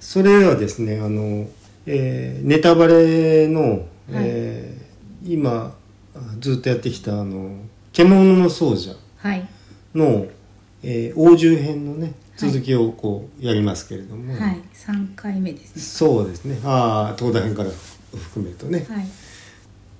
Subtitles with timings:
[0.00, 1.48] それはですねあの、
[1.86, 4.88] えーネタバレの、えー
[5.24, 5.74] 今
[6.38, 7.56] ずっとやってきたあの
[7.92, 9.46] 「獣の奏者はい。
[9.94, 10.26] の」
[10.82, 12.14] えー、王獣編のねはい
[12.50, 14.60] 続きをこうやりますけれども、はい。
[14.72, 15.82] 3回目ですね。
[15.82, 16.56] そうですね。
[16.64, 17.70] ああ東大編から
[18.14, 19.06] 含めるとね、はい。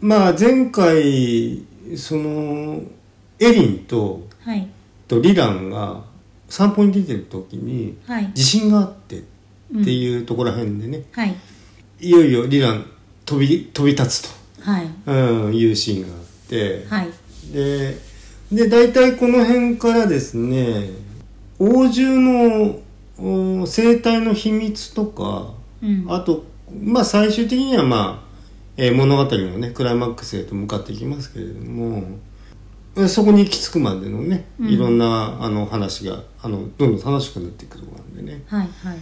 [0.01, 1.63] まあ前回
[1.97, 2.81] その
[3.41, 4.69] エリンとはい。
[5.09, 6.05] とリランが
[6.49, 8.31] 散歩に出てる時にはい。
[8.35, 9.27] 地震があってって
[9.75, 11.35] いうところらへんでね、はい。
[12.01, 12.87] いよいよリラン
[13.25, 14.87] 飛び飛び立つはい。
[15.05, 17.09] と、うん、いうシーンがあって、はい。
[17.53, 17.97] で
[18.53, 20.91] で大体この辺からですね
[21.59, 26.07] 王獣のお生態の秘密とか、うん。
[26.09, 26.45] あと
[26.83, 28.29] まあ最終的にはまあ、
[28.77, 32.05] えー物語のねクライマックスへと向かっていきますけれども
[32.97, 34.69] えそこに行き着くまでのねうん。
[34.69, 38.43] いろんな、あの話があのどんどん楽しくなっていくところなんでね。
[38.47, 38.99] はいはい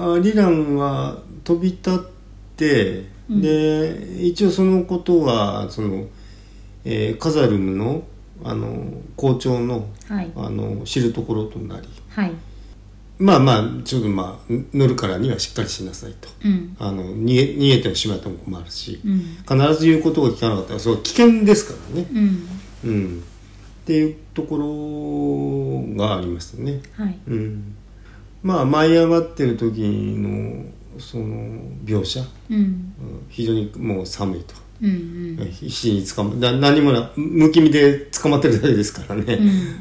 [0.00, 1.98] あリランは飛び立っ
[2.56, 3.42] て、うん。
[3.42, 6.06] で一応そのことはその、
[6.84, 8.02] えーカザルムの
[8.42, 10.30] あの校長のはい。
[10.34, 11.88] あの知るところとなり。
[12.08, 12.32] はい。
[13.18, 16.28] まあまあちょっとまあ乗るからにはしっかりしなさいと。
[16.44, 16.76] うん。
[16.78, 19.18] あの逃げ逃げてしまっても困るし、うん。
[19.46, 22.48] 必ず言うことを聞かなかったらそれは危険ですからね、うん。
[22.82, 23.22] うん、
[23.82, 24.56] っていうとこ
[25.94, 26.80] ろがありますね。
[26.94, 27.18] はい。
[27.28, 27.76] うん、
[28.42, 30.64] まあ舞い上がってる時の
[30.98, 31.24] その
[31.84, 32.56] 描写、うん。
[32.56, 32.94] うん
[33.28, 34.54] 非常にもう寒いと。
[34.82, 35.50] うんうん。
[35.50, 39.38] 必死に捕まだ何もなむき身で捕まってるだけですからね、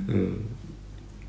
[0.08, 0.50] うん。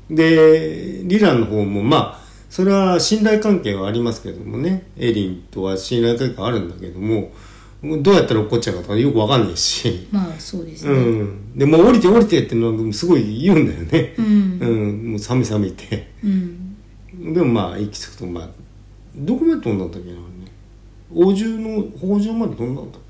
[0.09, 0.15] うん。
[0.15, 4.87] でリランの方もまあそれは信頼関係はありますけどもね。
[4.97, 7.31] エリンとは信頼関係あるんだけども
[7.81, 14.13] どうやったら落っこっちゃうかとかよくわかんないし、まあそうですうねん、でもう降りて降りてっていうのはすごい言うんだよね。
[14.19, 15.11] う、うんん。
[15.11, 16.11] もう寒い寒いって。
[16.23, 16.60] うん
[17.21, 18.49] でもまあ行き着くとまあ
[19.15, 20.21] どこまで飛んだんだっけなね。
[21.13, 23.01] 王獣の北条まで飛んだんだっ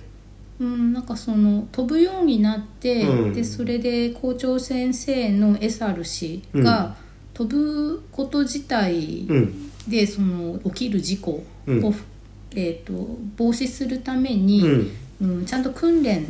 [0.60, 0.64] け？
[0.64, 3.34] うん、なんかその飛ぶようになって、うん。
[3.34, 6.96] でそれで校長先生のエサル氏が、
[7.34, 11.78] 飛ぶこと自体うんでその起きる事故を、うん。
[12.54, 14.92] えー、と防止するために、うん。
[15.22, 16.26] うんちゃんと訓練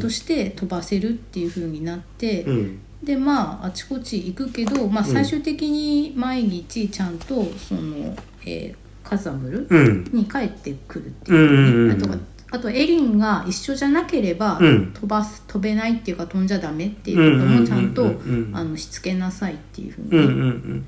[0.00, 5.12] として飛ばせるっていう風になって、うんでまああちこち行くけど、まあ、うん。
[5.12, 8.76] 最終的に毎日ちゃんとその、えー
[9.08, 10.04] カザムルうん。
[10.12, 11.34] に帰ってくるってう。
[11.34, 11.96] んいう、うんうん。
[11.96, 12.18] あとは
[12.50, 14.92] あとエリンが一緒じゃなければうん。
[14.92, 18.16] 飛ばす飛べないっていうか飛んじゃダメっていうこともちゃんとうんうん。
[18.16, 20.86] うんうんあのしつけなさいっていうふうに、うんうん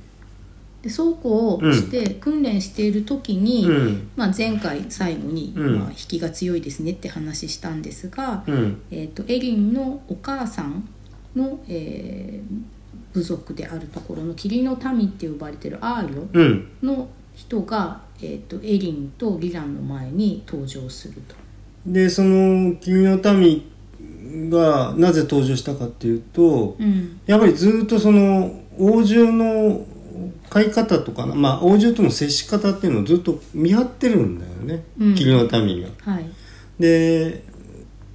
[0.80, 4.10] でそうこうして訓練している時に、うんうん。
[4.14, 5.78] まあ、前回最後に、うん。
[5.80, 8.80] まあ、引きが強いですねって話したんですが、うん。
[8.92, 10.88] えー、とエリンのお母さん
[11.38, 12.78] の、えー
[13.12, 16.68] 部族であるところの霧の民って呼ばれてるアーリョうん。
[16.82, 21.34] の人が、えー、とエリンとリランの前に登場すると。
[21.86, 23.62] でその「君の民」
[24.50, 27.18] がなぜ登場したかっていうと、うん。
[27.26, 29.86] やっぱりずっとその王獣の
[30.50, 35.88] 飼い方とかな、まあ、王獣との接し方っていうのをずっと見張ってるんだよね、うん霧の民が。
[36.00, 36.26] はい。
[36.78, 37.42] で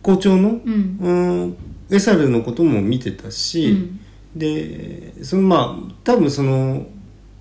[0.02, 0.98] 校長の、うん。
[1.02, 1.12] う
[1.46, 1.58] ん
[1.94, 4.00] エサルのことも見てたし、うん。
[4.36, 6.88] でそのまあ多分その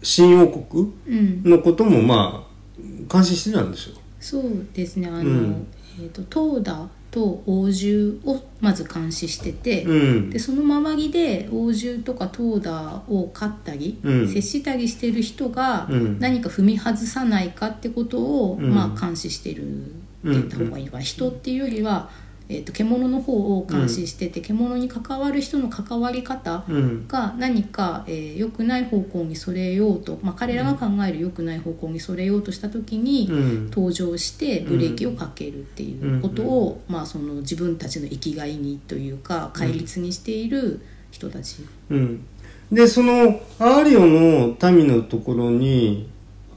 [0.02, 5.66] 新王国うん、のこともまあ監視してたんでしょそうですねあの、うん。
[5.98, 10.30] えー、とトーダと王獣をまず監視してて、うん。
[10.30, 14.28] でその周りで王獣とかトーダを飼ったり、うん。
[14.28, 16.18] 接したりしてる人がうん。
[16.18, 18.74] 何か踏み外さないかってことを、うん。
[18.74, 22.10] まあ、監視してるって言った方がいいのかな、人っていうよりは、
[22.52, 27.08] えー、と獣の方を監視してて、獣に関わる人の関わり方うん。
[27.08, 33.70] が何か、えー良くない方向にそれようと、まあ、彼らが考える良くない方向にそれようとした時に、うん。
[33.70, 40.80] 登場してブレーキをかけるっていうことを、まあ、その自分たちの生きがいにというか戒律にしている
[41.10, 41.64] 人たち。
[41.90, 42.24] うん、
[42.70, 46.08] でそのアーリオの民のところに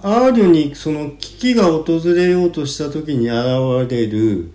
[0.02, 4.52] アーリオにその危機が訪れようとした時に現れる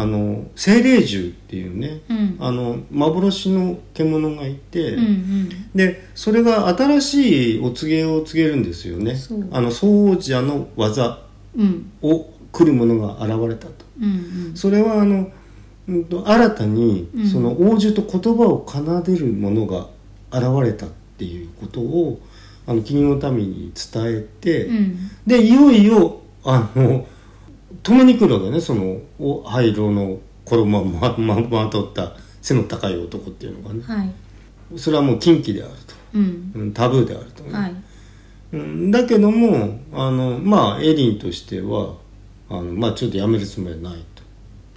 [0.00, 2.36] あの精霊獣っていうね、うん。
[2.38, 5.70] あの幻の獣がいて、うんうん。
[5.74, 9.16] でそれが新しいお告げを告げるんですよね。
[9.50, 11.20] あの奏者の技
[11.56, 11.90] うん。
[12.02, 13.84] を来る者が現れたと。
[14.00, 15.32] うんそれはあの、
[15.88, 17.28] うんと新たにうん。
[17.28, 19.88] その王獣と言葉を奏でる者が
[20.30, 22.20] 現れたっていうことを
[22.68, 25.10] あの君の民に伝えて、うんうん。
[25.26, 27.04] でいよいよあの
[27.88, 32.12] 止めに来るわけねそのお灰色の衣をまままとった
[32.42, 33.82] 背の高い男っていうのがね。
[33.82, 34.78] はい。
[34.78, 36.52] それはもう禁忌であると、うん。
[36.54, 37.74] うんタブーであるとね、はい。
[38.52, 41.94] うん、だけどもあのまあエリンとしては
[42.50, 44.22] あのまあちょっとやめるつもりはないと。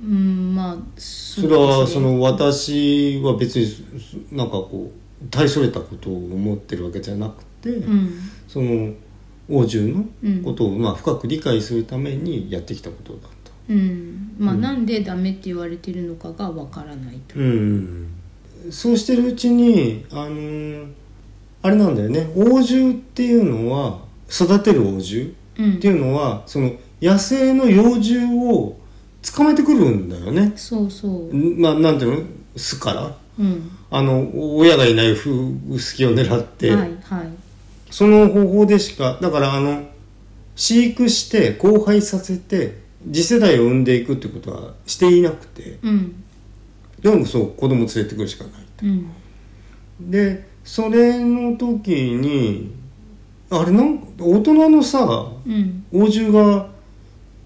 [0.03, 3.67] うんまあそそれはその私は別に
[4.31, 8.13] なんかこう大それたことを思ってるわけじゃなくて、うん。
[8.47, 8.93] その
[9.51, 13.51] 王獣のことをまあ深く理解するためにやってきたことだと。
[13.69, 14.36] うん。
[14.39, 14.62] まあ、うん。
[14.62, 18.07] なんでダメって言われてるのかがわからないと、うん、
[18.69, 20.88] そうしてるうちにあのー
[21.63, 22.31] あれなんだよね。
[22.36, 24.00] 王獣っていうのは
[24.30, 25.74] 育てる王獣うん。
[25.75, 26.71] っていうのはその
[27.01, 28.80] 野生の幼獣を
[29.21, 30.54] 捕まえてくるんだよね。
[30.56, 32.27] そうそう、んまあなんていうの？
[32.56, 33.15] 巣から。
[33.39, 35.31] うん、あの親がいないふ
[35.80, 37.27] 隙を狙って、はいはい
[37.91, 39.83] その方法でしかだからあの
[40.55, 46.23] 飼育して交配させて次世代を産んでいくってことはしていなくてうん。
[47.01, 48.53] でもそう子供連れてくるしかない
[48.83, 49.11] うん。
[49.99, 52.73] でそれの時に
[53.49, 55.85] あれなんか大人のさうん。
[55.91, 56.71] 王獣が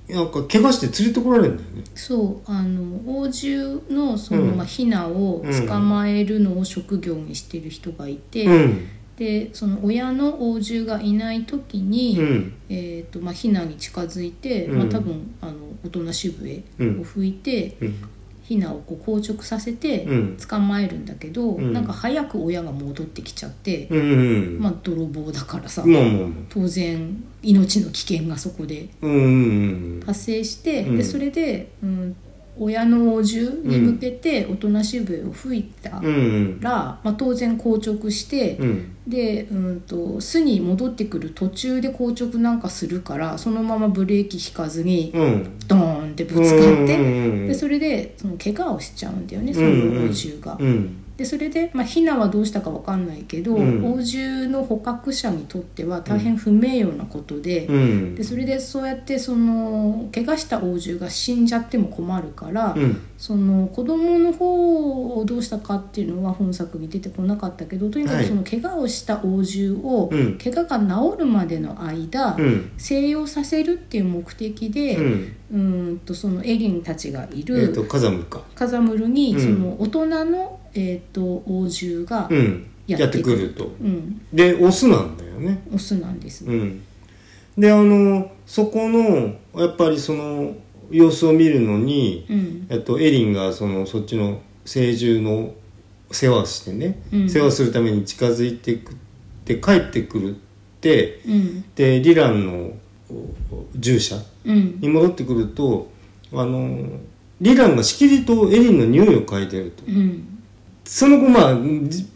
[0.07, 1.83] なんか怪我して連れてこられるんだよね。
[1.95, 4.57] そうあの王獣のその、うん。
[4.57, 12.53] まあ、ヒナを捕まえるのを職業にしてる人がいて、うんでその親の王獣がいない時に、うん。
[12.69, 14.77] えーとまあ、ヒナに近づいて、うん。
[14.79, 15.53] まあ、多分あの
[15.85, 17.01] 大人し笛うん。
[17.01, 17.95] を吹いて、うん。
[18.43, 20.37] ヒナをこう硬直させてうん。
[20.37, 21.73] 捕まえるんだけど、うん。
[21.73, 23.99] なんか早く親が戻ってきちゃって、うん。
[23.99, 24.03] う
[24.57, 24.59] ん。
[24.59, 25.83] まあ、泥棒だからさ、
[26.49, 28.89] 当然命の危険がそこで
[30.05, 30.97] 発生して、うん。
[30.97, 32.15] でそれで、うん、
[32.57, 36.59] 親の王獣に向けておとなし笛を吹いたうんうん。
[36.61, 38.95] ら、まあ、当然硬直して、うん。
[39.07, 45.57] で、うん、と巣に戻ってくる途中で硬直なんかするからそのままブレーキ引かずにうん。
[45.67, 47.01] ドーンってぶつかって、う
[47.43, 50.57] んでそれでその怪我をしちゃうんだよねそうんの王獣が。
[50.59, 53.85] うんでそれで、まあ、ヒナはどうしたかわかんないけど、うん。
[53.85, 58.15] 王獣の捕獲者にとっては大変不名誉なことで,、うん。
[58.15, 63.01] でそれでそうやってその怪我した王獣が死んじゃっても困るから、うん。
[63.17, 68.25] その子供の方をどうしたかっていうのは本作に出てこなかったけどとにかはい。
[68.25, 70.37] くその怪我をした王獣を、うん。
[70.37, 72.71] 怪我が治るまでの間、うん。
[72.77, 74.97] 静養させるっていう目的で、
[75.51, 78.41] うんうーんとそのエリンたちがいえっると風向か。
[78.55, 79.41] カザムルに、うん。
[79.41, 82.67] その大人の、えー、と王獣が、うん。
[82.87, 83.65] やっててくると。
[83.65, 85.63] うん、でオスなんだよね。
[85.73, 86.45] オスなんです。
[86.45, 86.83] うん。
[87.57, 90.55] であのそこのやっぱりその
[90.91, 92.67] 様子を見るのに、うん。
[92.69, 95.53] えっと、エリンがそのそっちの成獣の
[96.11, 97.29] 世話をしてね、うん。
[97.29, 98.95] 世話するために近づいてくっ
[99.45, 100.39] て帰ってくるっ
[100.81, 101.65] てうん。
[101.73, 102.77] でリランのお
[103.75, 104.15] 従者
[104.45, 104.79] うん。
[104.79, 105.89] に戻ってくると
[106.33, 106.87] あの
[107.41, 109.83] リランがしきりとエリンの匂いを嗅いでると。
[109.87, 110.39] うん。
[110.83, 112.07] その後まあじ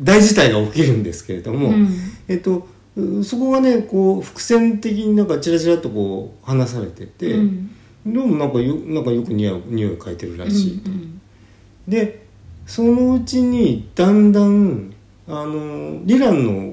[0.00, 1.88] 大事態が起きるんですけれども、うん。
[2.28, 2.66] えっと
[2.96, 7.70] うそこがねこう伏線的になんかチラチラっとこう話されてて、うん。
[8.06, 10.90] でもなんかよなんかよく匂い匂いを嗅いでるらしいと。
[10.90, 11.20] うん。
[11.86, 12.26] で
[12.66, 14.92] そのうちにだんだん
[15.28, 16.71] あのリランの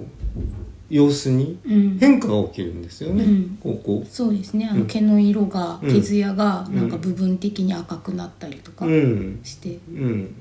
[0.90, 1.98] 様子にうん。
[2.00, 3.58] 変化が起きるんですよね、うん。
[3.62, 4.68] こうこそうですね。
[4.70, 4.80] あうん。
[4.82, 5.94] の毛の色が、うん。
[5.94, 9.40] 毛艶がなんか部分的に赤くなったりとかううん。
[9.44, 10.36] して、うん。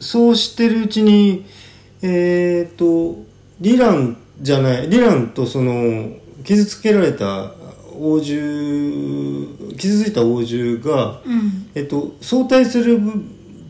[0.00, 1.46] そうしてるうちに
[2.02, 3.16] えっ、と
[3.60, 6.10] リランじゃないリランとその
[6.44, 7.52] 傷つけられた
[8.00, 11.70] 王獣傷ついた王獣が、うん。
[11.74, 13.00] えっと、相対する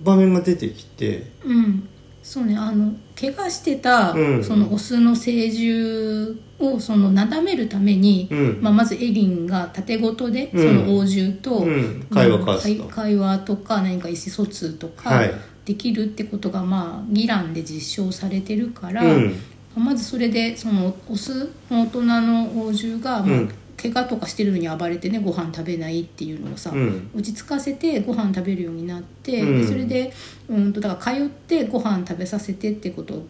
[0.04, 1.88] 場面が出てきてうん、
[2.22, 4.44] そうねあの怪我してた、うん。
[4.44, 8.58] そのオスの成獣をそのなだめるために、うん。
[8.60, 10.84] まあ、まずエリンが縦ごとで、うん。
[10.84, 12.06] その王獣と、うん。
[12.10, 12.84] 会話交わすと。
[12.84, 15.32] うん会会話とか何か意思疎通とかはい。
[15.64, 19.34] できるってことが、まあ、ギランで実証されてるから、うん。
[19.76, 27.10] まずそれでそのオスの大人の王獣が、まあうん怪我とかしてるのに暴れてねご飯食べないっていうのをさ、うん。
[27.14, 29.60] 落ち着かせてご飯食べるようになって、うん。
[29.62, 30.12] でそれで
[30.48, 33.26] うんとだから通ってご飯食べさせてってことを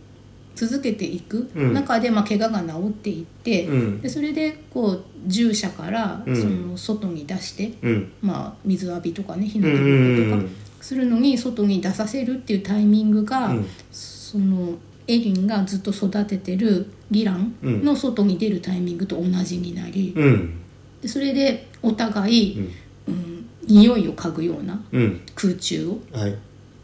[0.55, 1.75] 続けていくうん。
[1.75, 4.01] 中で、まあ、怪我が治っていって、うん。
[4.01, 6.37] でそれでこう従者からうん。
[6.37, 8.13] その外に出して、うん。
[8.23, 13.67] まあ、水浴びとかね日うん向うんぼっことかするのに外に出させるっていうタイミングが、うん。
[13.93, 20.61] そのエリンがずっと育ててるギランの外に出るタイミングと同じになり、うん。
[21.01, 22.59] でそれでお互い、
[23.07, 23.15] うん。
[23.15, 25.21] うん、匂いを嗅ぐようなうん。
[25.35, 26.37] 空中をはい。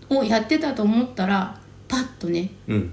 [0.08, 2.92] をやってたと思ったらパッとねうん。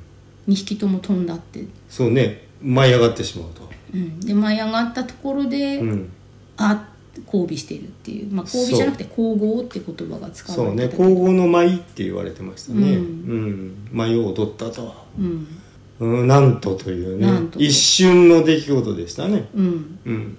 [0.49, 2.47] 2匹とも飛んだって、そうね。
[2.61, 3.69] 舞い上がってしまうと。
[3.93, 6.09] うん、で舞い上がったところで、うん。
[6.57, 6.89] あ
[7.25, 12.95] 交尾してるっていう、まあ、交尾じゃなくて交合って言葉が使わそうねれてたけど皇后の舞って言われてましたね。
[12.95, 13.67] ううん。
[13.67, 15.47] ん舞を踊ったとうん。
[15.99, 17.49] うん、なんとというね。
[17.57, 19.49] 一瞬の出来事でしたね。
[19.53, 19.99] うん。
[20.05, 20.37] うん。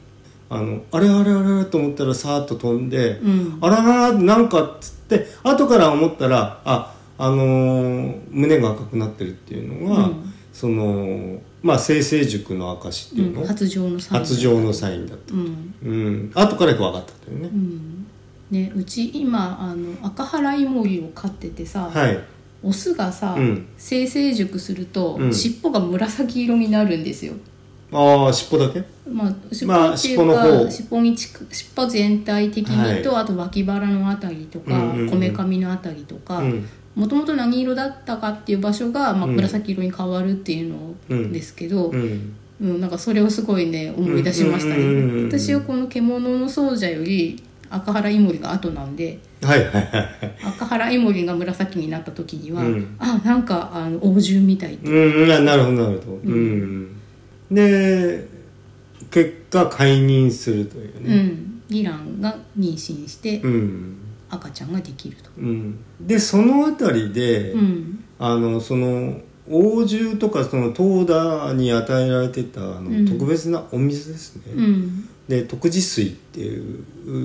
[0.50, 3.58] あのあれあれあれあれと思ったらさーっと飛んで、うん。
[3.60, 10.32] あらららなんかっつって後から思ったらああのー胸が赤くなってるっていうのが、うん。
[10.52, 15.34] そのまあ生成塾の証っていうの、うん発情のサイン発情のサインだった。
[15.34, 15.74] うん。
[15.84, 18.06] うん後から分かったというね、うん。
[18.50, 22.18] ねうち今あの赤原イモリを飼っててさ、はい。
[22.62, 23.66] オスがさ、うん。
[23.78, 25.32] 生成熟すると、うん。
[25.34, 27.34] 尻尾が紫色になるんですよ。
[27.94, 28.82] ああ尻尾だけ？
[29.06, 30.70] まあ、尻まあ尾っていうか、尻尾の方。
[30.70, 31.34] 尻尾に尻
[31.76, 39.36] 尾全体的にと、はあと脇腹のあたりとかこめかみのあたりとかうんもともと何色だったかっていう場所が、まあ、うん。
[39.36, 40.74] 紫色に変わるっていう
[41.08, 42.34] のですけど、うん。
[42.60, 42.80] うん。
[42.80, 50.08] なんかそれをすごいね思い出しましたね、私はこの獣の奏者より赤原イモリが後なんではいはいはいはい。
[50.44, 52.96] 赤原イモリが紫になった時には、うん。
[52.98, 54.90] あなんかあの王獣みたいって。
[54.90, 56.12] うんななるほどなるほど。
[56.24, 57.00] うん、
[57.50, 58.28] で
[59.10, 61.62] 結果解任するといううねん。
[61.70, 63.96] イランが妊娠してうん、
[64.32, 65.30] 赤ちゃんができると。
[65.36, 65.78] うん。
[66.00, 68.04] でそのあたりで、うん。
[68.18, 69.20] あのその
[69.50, 73.06] 王獣とかその東田に与えられてたあの、うん。
[73.06, 75.08] 特別なお水ですね、うん。
[75.28, 76.84] で徳地水っていう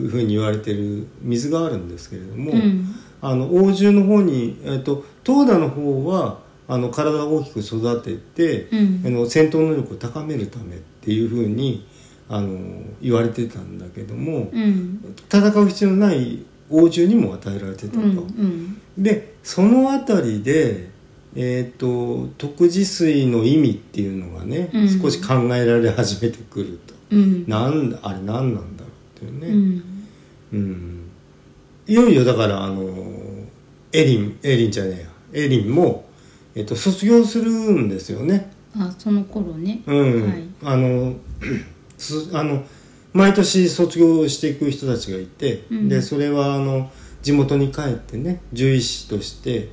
[0.10, 2.94] ふうに言われてる水があるんですけれども、うん。
[3.22, 9.04] あの王獣の方に、えっと東田の方はあの体を大きく育てて、うん。
[9.06, 11.88] あの戦闘能力を高めるためっていうふうに
[12.28, 12.60] あの
[13.02, 15.16] 言われてたんだけども、うん。
[15.32, 18.00] 戦う必要のない王獣にも与えられてたと。
[18.00, 18.82] うんうん。
[18.98, 20.90] でそのあたりで、
[21.36, 25.02] えー、と徳地水の意味っていうのがね、うん。
[25.02, 26.94] 少し考えられ始めてくると。
[27.12, 27.46] うん。
[27.48, 29.48] なんだあれ何なんだろうっていうね。
[29.48, 29.84] うん。
[30.54, 31.10] うん。
[31.88, 32.84] いよいよだからあの
[33.94, 35.46] エリンエリンじゃねえや。
[35.46, 36.10] エリンも、
[36.56, 38.52] えっと、卒業するんですよね。
[38.76, 39.82] あその頃ね。
[39.86, 40.30] うん。
[40.30, 40.44] はい。
[40.64, 41.16] あの
[41.98, 42.64] すあの
[43.14, 45.90] 毎年卒業していく人たちがいて、うん。
[45.90, 49.70] でそれはあの地元に帰ってね獣医師として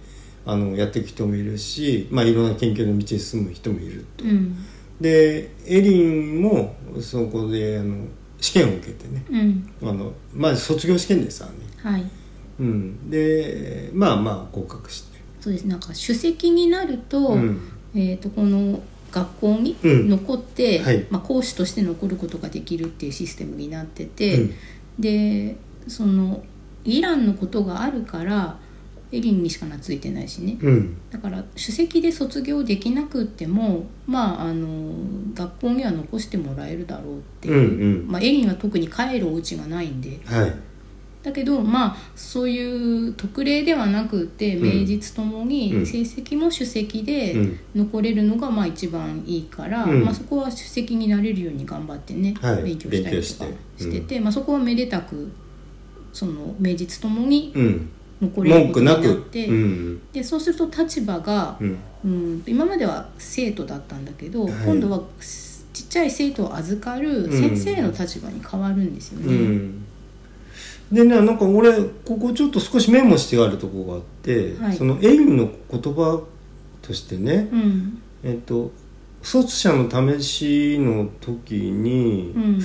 [0.46, 4.24] あのやっていく人もいるし、まあ、いろんな研究の道に進む人もいると。
[4.24, 4.56] うん。
[5.00, 8.06] でエリンもそこであの
[8.40, 9.88] 試験を受けてねうん。
[9.88, 11.54] あの、まあ、卒業試験ですわね。
[11.82, 12.04] はい。
[12.60, 15.66] うん、でまあまあ合格して、そうです。
[15.66, 17.60] なんか首席になると,、うん。
[17.94, 18.80] えー、とこの
[19.14, 20.08] 学校にうん。
[20.08, 21.06] 残って、はい。
[21.08, 24.54] まあ、講師として残ることができるっていうシステムになってて、うん。
[24.98, 25.56] で
[25.86, 26.42] その
[26.84, 28.58] イランのことがあるから
[29.12, 30.58] エリンにしか懐いてないしね。
[30.60, 30.96] うん。
[31.10, 34.92] だから首席で卒業できなくってもまああの
[35.34, 38.08] 学校には残してもらえるだろうっていう、うんうん。
[38.08, 40.20] まあ、エリンは特に帰るお家がないんで。
[40.24, 40.54] はい
[41.24, 44.62] だけどまあそういう特例ではなくってうん。
[44.62, 45.48] 名実ともうん。
[45.48, 47.58] に成績も首席うでん。
[47.74, 50.04] 残れるのがまあ一番いいから、うん。
[50.04, 52.62] まあ、そこは首席になれるように頑張ってね、はい。
[52.62, 55.32] 勉強したりとかししててて、まあ、そこはめでたく
[56.12, 57.88] その名実ともにうん。
[58.20, 58.98] 残れることになっ
[59.30, 60.02] て、うん。
[60.12, 61.78] でそうすると立場がう、ん。
[62.04, 64.52] うん、今までは生徒だったんだけど、はい。
[64.66, 65.00] 今度は
[65.72, 69.70] ちっちゃい生徒を預かる先生の立場に変わるんですよね。
[70.90, 71.72] うんでねなんか俺
[72.04, 74.76] ここちょっと少しメモしてあるところがあって、はい。
[74.76, 76.22] そのエインの言葉
[76.82, 78.02] としてね、うん。
[78.22, 78.70] えっと
[79.22, 82.60] 卒者の試しの時に、うん。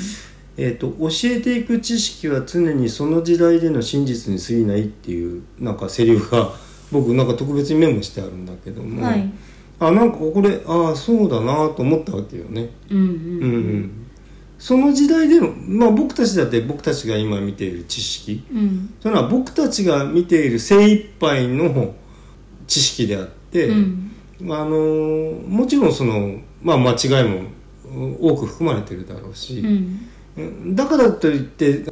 [0.58, 6.52] えっと教えていく知識は常にその時代での真実に過ぎないっていうなんかセリフが
[6.92, 9.32] 僕なんか特別にメモしてあるんだけども、はい。
[9.80, 12.70] あなんかこれああそうだなと思ったわけよね。
[12.90, 13.06] うんうん。
[13.06, 13.99] うんうん
[14.60, 18.44] その時代での、まあ、僕たちだって僕たちが今見ている知識。
[18.54, 18.94] うん。
[19.02, 21.96] それは僕たちが見ている精一杯の
[22.68, 24.12] 知識であって、うん。
[24.50, 24.78] あの
[25.48, 27.50] もちろんその、まあ、間違いも
[28.20, 30.76] 多く含まれてるだろううし、ん。
[30.76, 31.86] だからといって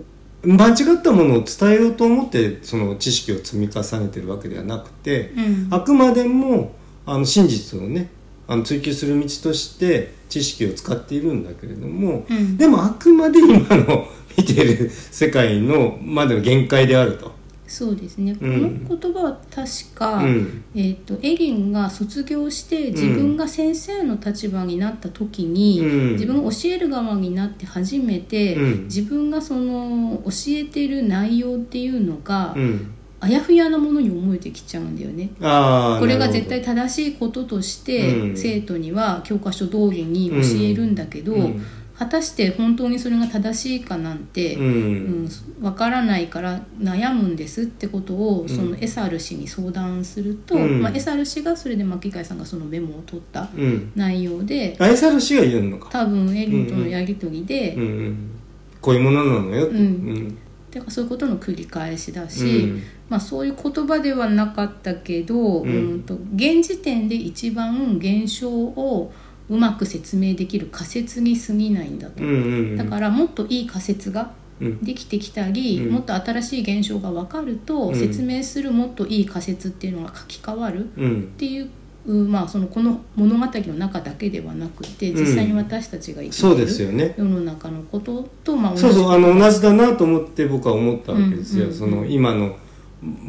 [0.44, 5.68] 間違ったものを伝えようと思ってその知識を積み重ねてるわけではなくて、うん。
[5.72, 8.12] あくまでもあの真実をね
[8.48, 12.58] あの追求する道として知識を使っているんだけれども、うん。
[12.58, 17.36] でもあくまで今の見てる世界のまでの限界であると。
[17.68, 18.86] そうですね、うん。
[18.88, 20.63] この言葉は確か、うん。
[20.74, 26.12] えー、とエリンが卒業して自分が先生の立場になった時に、うん。
[26.13, 28.84] 自分が教える側になって初めて、うん。
[28.86, 35.30] 自分がその教えてる内容っていうのが、うん、あやふやなものに思えてきちゃうんだよね。
[35.40, 38.38] これが絶対正しいこととして、うん。
[38.38, 41.66] 生徒には教科書通りに教えるんだけど、うん。
[41.98, 45.30] 果たして本当にそれが正しいかなんて、ううんん
[45.62, 50.82] わからないから悩むんですってことをそのエサル氏に相談すると、うん。
[50.84, 53.92] まあ、エサル氏がそれで巻貝さんがそのメモを取ったうん。
[53.96, 55.90] 内容で愛さる氏が言うのか。
[55.90, 58.32] 多分エリンとのやり取りで、うんうん
[58.80, 59.76] こういうものなのよって。
[59.76, 60.38] うん
[60.80, 62.84] うんだからそういうことの繰り返しだし、うん。
[63.10, 65.70] まあ、そういう言葉ではなかったけど、うん。
[65.70, 69.12] うんと現時点で一番現象を
[69.50, 72.34] うまく説明できる仮説に過ぎないんだと、うんう
[72.74, 74.84] んだからもっといい仮説がうん。
[74.84, 75.94] できてきたり、うん。
[75.94, 77.96] もっと新しい現象が分かると、うん。
[77.96, 81.28] 説明するもっといい仮説っていうのが書き換わるっうん。
[81.38, 81.70] ていう。
[82.14, 87.14] まあ、そのこの物語の中だけではなくて実際に私たちが生きそうているですよね。
[87.18, 92.56] 世の中のことと、まあ、そうそうあ同じの同じだなと思って僕は思ったわけですよ、その今の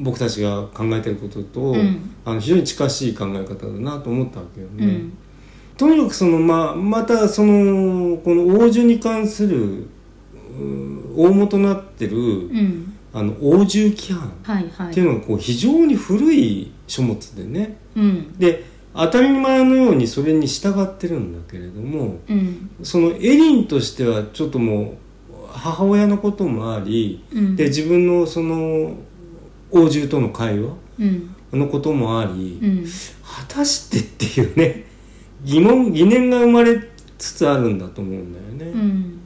[0.00, 2.10] 僕たちが考えてることと、うん。
[2.24, 5.18] あの非常に近しい考え方だなと思ったわけよね、うん。
[5.76, 9.88] とにかくその、まあ、またそのこの王獣に関するう
[11.16, 12.94] 大元となってる、うん。
[13.12, 14.28] あの王獣規範
[14.90, 18.38] っていうのがこう非常に古い書物でねうん。
[18.38, 18.64] で
[18.94, 22.70] 当たり前のようにそれに従ってるんだけれどもうん。
[22.82, 24.96] そのエリンとしてはちょっとも
[25.30, 27.56] う母親のこともありうん。
[27.56, 28.94] で自分のその
[29.70, 31.34] 王獣との会話うん。
[31.52, 32.84] のこともあり、うん。
[33.22, 34.84] 果たしてっていうね
[35.44, 36.78] 疑問疑念が生まれ
[37.16, 39.17] つつあるんだと思うんだよね。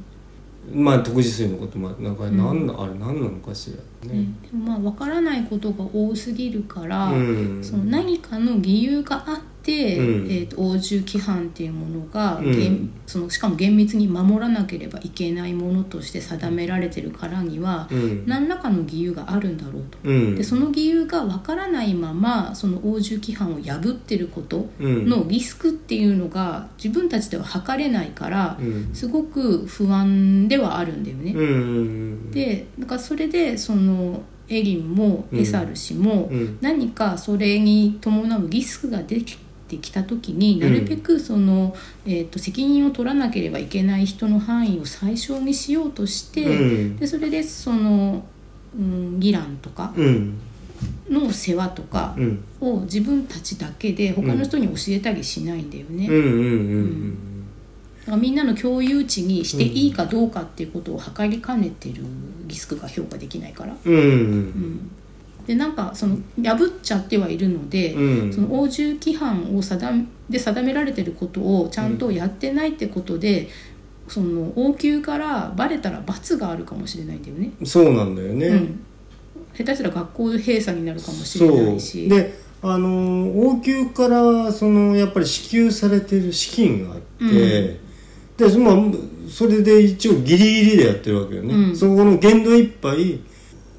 [0.71, 2.37] うんまあ徳次水のこともなんかん。
[2.37, 4.09] 何な、あれ何なのかしら。
[4.09, 4.21] ね。
[4.21, 7.59] ねでもまあ分からないことが多すぎるから、うん。
[7.63, 10.31] その何かの理由があって、うん。
[10.31, 12.53] えー、と王獣規範っていうものが、うん。
[12.53, 18.25] 厳そのしかも厳密に守らなければいけないものとして定められてるからには、うん。
[18.27, 19.99] 何らかの理由があるんだろうと。
[20.05, 20.37] うん。
[20.37, 25.09] でその理由が分からないままその王獣規範を破ってることうん。
[25.09, 28.91] のリスクっていうのが自分たちでは測れないから、うん。
[28.95, 31.33] すごく不安ではあるんだよね。
[31.33, 32.13] うんうん
[32.93, 35.41] からそれでそのエリンもうん。
[35.41, 36.59] エサル氏もうん。
[36.61, 39.03] 何かそれに伴うリスクが
[39.73, 41.75] 出てきた時になるべくその、
[42.05, 46.65] えー、と責任を取らなければいけない人の範囲を最小にしようとして、う
[46.95, 46.97] ん。
[46.97, 48.23] でそれでその、
[48.77, 50.39] うん、ギランとかうん。
[51.09, 52.45] の世話とかうん。
[52.61, 56.09] を自分たちだけで他の人に教えたりしないんだよね。
[58.19, 62.03] みんなの共有値にしていいかどうかっていうことを測りかねてる
[62.47, 63.77] リスクが評価できないから。
[63.85, 64.01] うんうん。
[64.01, 64.91] うん
[65.47, 73.49] でなんかその破っちゃってはいるので、うんその王獣規範を定めで定められてることをちゃんとやってないってことで、
[74.09, 77.51] その王宮からバレたら罰があるかもしれないんだよね。
[77.65, 78.47] そうなんだよね。
[78.47, 78.81] うん、
[79.55, 82.09] 下手したら学校閉鎖になるかもしそれないうし。
[82.09, 82.89] であの
[83.49, 87.81] 王宮からそのやっぱり支給されてる資金があって、
[88.37, 88.77] でそ,、まあ、
[89.29, 93.21] それで一応ギリギリでやってるわけよね、うんそこの限度いっぱい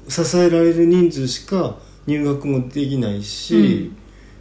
[0.08, 3.92] 支えられる人数しか入学もできないし、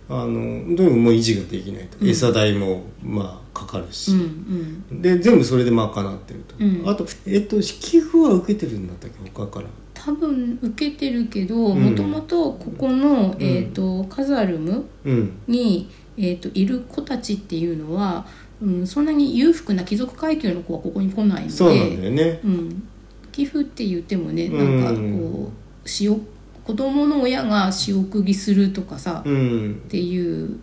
[0.09, 2.09] あのとにかくもう維持ができないと、うん。
[2.09, 6.83] 餌代もまあかかるし、うんうん、で全部それで賄ってると、うん。
[6.85, 9.29] あとえっと寄付は受けてるんだったっけ？
[9.31, 9.67] 他から。
[9.93, 11.91] 多分受けてるけどうん。
[11.91, 15.31] もともとここの、えー、とカザルムうん。
[15.47, 18.25] に、えー、といる子たちっていうのは、
[18.61, 21.49] うん、そんなに裕福な貴族階級の子はここに来ないので。
[21.49, 22.41] そうなんだよね。
[22.43, 22.87] うん、
[23.33, 24.81] 寄付って言ってもねうん。
[24.85, 25.51] なんかこ
[25.83, 26.21] う仕送
[26.63, 29.81] 子供の親が仕送りするとかさ、っうん。
[29.89, 30.57] ていう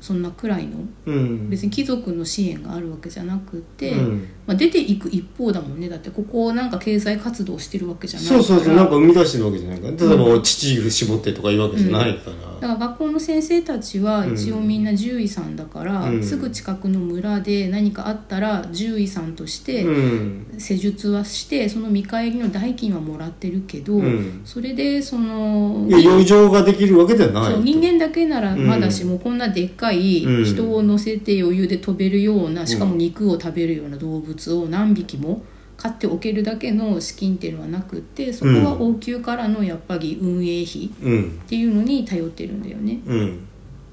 [0.00, 1.50] そんなくらいのうん。
[1.50, 4.28] 別に貴族の支援があるわけじゃなくて、うん。
[4.46, 5.88] まあ、出ていく一方だもんね。
[5.88, 9.92] だってここなんか経済活動してるわけじゃないそうそうそうなんかだ生み出してるわけじゃないから。
[9.92, 16.22] 例えば父絞ってとかいうわけじゃないから、から学校の先生たちは一応みんな獣医さんだから、うん。
[16.22, 20.46] すぐ近くの村で何かあったら獣医さんとしてうん。
[20.58, 24.42] 施術はしてその見返りの代金はもらってるけど、うん。
[24.44, 29.10] それでそのいや余剰ができるわけではない人間だけならまだしうん。
[29.10, 30.44] も、こんなでっかいうん。
[30.44, 35.42] 人を乗せて余裕で飛べるようなしかも肉を食べるような動物を何匹も
[35.76, 41.40] 飼っておけるだけの資金っていうのはなくってそこは王宮からのやっぱり運営費うん。
[41.44, 43.40] っていうのに頼ってるんだよね、うん。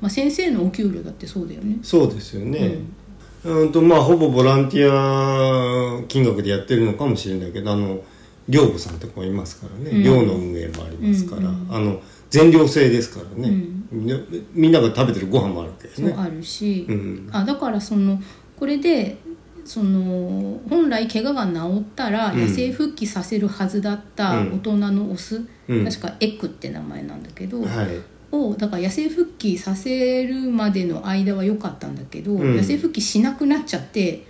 [0.01, 1.77] まあ、先生のお給料だってそうだよね。
[1.84, 2.79] そうですよね、
[3.43, 3.71] うん。
[3.71, 8.01] とまあほぼボランティア金額でやってるのかもしれないけどあの
[8.49, 10.03] 寮母さんとかもいますからね、うん。
[10.03, 13.62] 寮の運営もありますから、うんうんあの全寮制ですからね、みん。
[13.62, 16.13] なみんなが食べてるご飯もあるわけですね。
[16.17, 17.29] あるし、うん。
[17.31, 18.21] あだからその
[18.57, 19.17] これで
[19.63, 22.41] その本来怪我が治ったらうん。
[22.41, 24.55] 野生復帰させるはずだったうん。
[24.55, 25.85] 大人のオス、うん。
[25.85, 28.01] 確かエッグって名前なんだけど、はい。
[28.31, 32.57] をだから野生復帰させるまでの間は良かったんだけど、うん。
[32.57, 34.25] 野生復帰しなくなっちゃって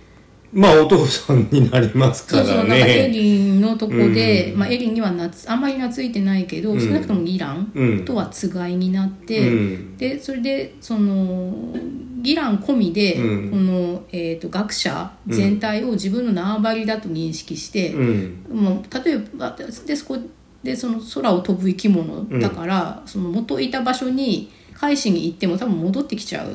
[0.52, 2.48] まあお父さんになりますからね。
[2.48, 4.58] そうそうなんかエリンのとこで、うん。
[4.58, 6.80] まあ、エリンにはなつあんまり懐いてないけど、うん。
[6.80, 8.04] 少なくともギランうん。
[8.04, 9.96] とはつがいになって、うん。
[9.96, 11.74] でそれでその
[12.22, 13.50] ギラン込みで、うん。
[13.50, 18.44] この、えー、と学者全体を自分の縄張りだと認識して、うん。
[18.50, 20.18] もう例えばでそこ
[20.62, 26.50] でその空を飛ぶ生き物だから、その元いた場所に返しに行っても多分戻ってきちゃう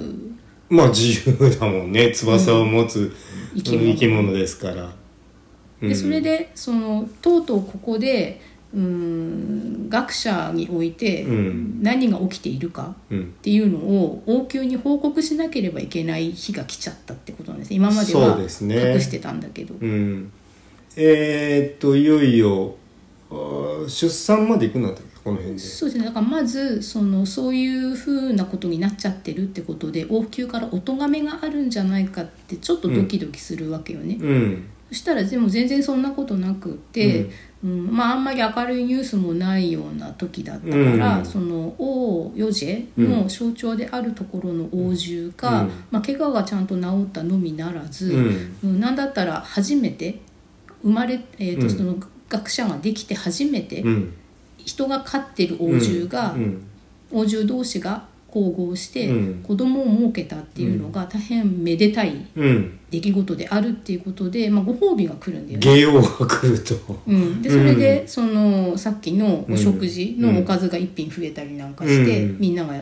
[0.72, 2.12] まあ自由だもんね。
[2.12, 3.14] 翼を持つ
[3.56, 3.92] 生き物。
[3.94, 4.94] 生き物ですから、
[5.82, 5.90] うん。
[5.90, 8.40] でそれでそのとうとうここで
[8.74, 11.80] うーん学者においてうん。
[11.84, 13.22] 何が起きているかうん。
[13.22, 18.94] っていうのを王宮に報告しなければいけない日が来ちゃったってことなんです今までそうはですね。
[18.94, 20.32] 隠してたんだけど、うん。
[20.96, 22.76] えーっといよいよ
[23.88, 25.11] 出産まで行くんだったっけ？
[25.24, 25.60] この辺で。
[25.60, 26.06] そうですね。
[26.06, 34.64] だからまずそのそういうふうなことになっちゃってるってことで王宮からお咎めがあるんじゃないかってちょっとドキドキするわけよね、うん。
[34.90, 37.30] そしたらでも全然そんなことなくって、
[37.64, 37.96] うん。
[37.96, 41.26] まああんまり明るいニュースもないような時だったから、うん。
[41.26, 45.72] その王ヨジェの象徴であるところの王獣が、うん。
[45.92, 48.56] まあ、怪我がちゃんと治ったのみならず、うん。
[48.64, 48.80] うん。
[48.80, 50.20] なんだったら初めて
[50.82, 51.70] 生まれ、えーとうん。
[51.70, 51.96] その
[52.28, 54.14] 学者ができて初めて、うん
[54.66, 56.68] 人が飼ってる王獣が、うん
[57.14, 59.44] 王獣同士が交合してうん。
[59.44, 62.80] 子供を設けたっていうのが大変めでたいうん。
[62.90, 65.82] 出来事であるっていうことで、まあ、ご褒美が来るんだよね。
[65.82, 66.76] 芸王が来ると。
[67.08, 72.40] うん、でそれで、そのさっきのお食事のおかずが一品増えたりなんかして、うん。
[72.40, 72.76] みんなが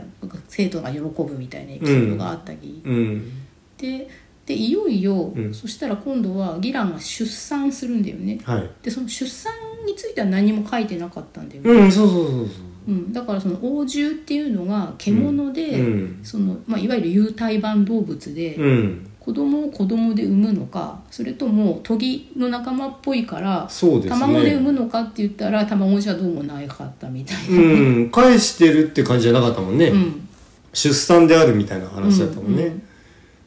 [0.48, 3.32] 生徒が喜ぶみたいなエピソードがあったり、うん。
[3.78, 4.08] で
[4.50, 5.54] でいよいよ、うん。
[5.54, 8.40] そしたら今度はギランが出産するんだよね。
[8.44, 8.68] はい。
[8.82, 9.54] でその出産
[9.86, 12.48] については何も書いてなかったんだよね、うんそうそうそうそう。
[12.88, 16.20] うん、だからその王獣っていうのが獣で、うん。
[16.24, 19.06] そのまあ、いわゆる有胎版動物で、うん。
[19.20, 24.20] 子供を子供で産むのかそれともトギの仲間っぽいからそうですね。
[24.20, 27.66] 卵で産むのかって言ったら卵じゃどうもないかったみたいな、う
[28.06, 28.10] ん。
[28.10, 30.28] 返してるって感じじゃなかったもんね、うん。
[30.74, 32.90] 出産であるみたいな話だったもんね。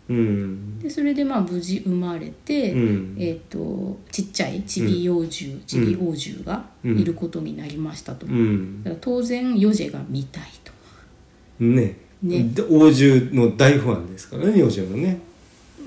[0.09, 3.17] うんでそれでまあ無事生まれて、うん。
[3.19, 8.83] えー、とちっちゃいチビ幼獣、チビ王獣がいることになりましたと、うん。
[8.83, 10.73] だから当然ヨジェが見たいと。
[11.61, 11.97] ね。
[12.23, 12.45] ね。
[12.53, 15.21] で王獣の大ファンですからね幼獣のね。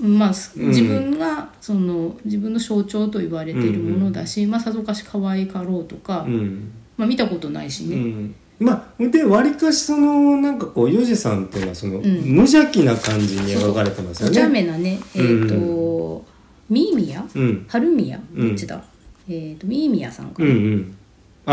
[0.00, 6.70] まあ、自分がその自分の象徴と言われているものだし、まあ、さぞかし可愛かろうとか、うん。
[6.96, 12.02] まあ、見たことないしね、うんまあでわりかしそのなんかこうヨジさんっていうのはその、ん。
[12.02, 14.62] 無邪気な感じに描かれてますよお茶ね。
[14.62, 16.24] 目なねえっ、と、
[16.70, 17.24] ミーミヤ？
[17.34, 17.66] うん。
[17.68, 18.48] ハルミヤうん。
[18.48, 18.82] どっちだ、
[19.28, 20.96] えっ、とミーミヤさんかうんな、うん。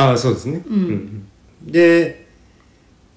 [0.10, 0.64] ああそうですね。
[0.66, 0.76] うん。
[0.76, 1.28] うん
[1.66, 2.24] で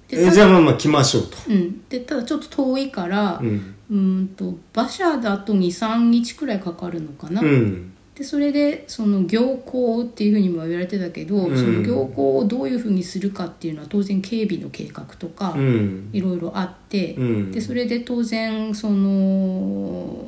[0.07, 1.37] でたえじゃあまあまあ来ましょうと。
[1.49, 3.75] うん、でただちょっと遠いから、うん。
[3.89, 11.55] うーんと馬車だと23日くらいかかるのかな、うんでそれでその行幸っていうふうにも言われてたけど、うん。
[11.55, 16.09] その行幸をどういうふうにするかっていうのは当然警備の計画とかうん。
[16.11, 17.51] いろいろあって、うん。
[17.51, 20.25] でそれで当然その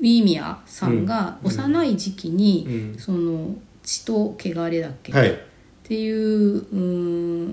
[0.00, 2.98] ウィーミヤさんが幼い時期に、うん。
[2.98, 5.38] その血と汚れだっけ、っはい。
[5.82, 6.78] ていううー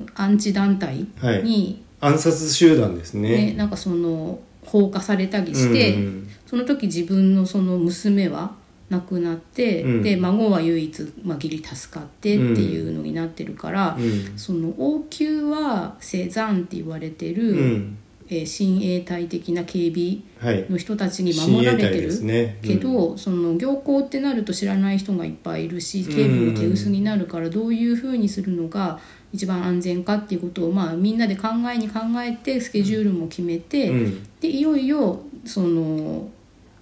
[0.04, 1.44] んアンチ団体はい。
[1.44, 3.48] に、暗殺集団ですね。
[3.48, 3.54] ね。
[3.58, 6.30] なんかその放火されたりして、うん。
[6.46, 8.56] その時自分のその娘は
[8.90, 10.04] 亡くなって、うん。
[10.04, 14.38] で孫は唯一、まあ、ギリ助かってっていうのになってるから、うん。
[14.38, 17.98] その王宮はセザンって言われてる、うん。
[18.28, 20.66] えー親衛隊的な警備はい。
[20.70, 22.24] の人たちに守られてる。
[22.24, 22.60] ね。
[22.62, 29.00] けど、その行幸ってなると知らない人がいっぱいいるし警備も手薄になるからどういうふうにするのが
[29.34, 34.28] 一番安全かっていうことを、まあ、みんなで考えに考えてスケジュールも決めて、うん。
[34.40, 36.30] でいよいよその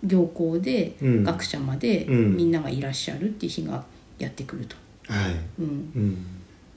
[0.04, 1.24] 行幸でうん。
[1.24, 2.38] 学者までうん。
[2.38, 3.84] みんながいらっしゃるっていう日が
[4.20, 4.76] やってくると。
[5.08, 5.36] はい。
[5.60, 5.66] うん。
[5.96, 6.26] うん。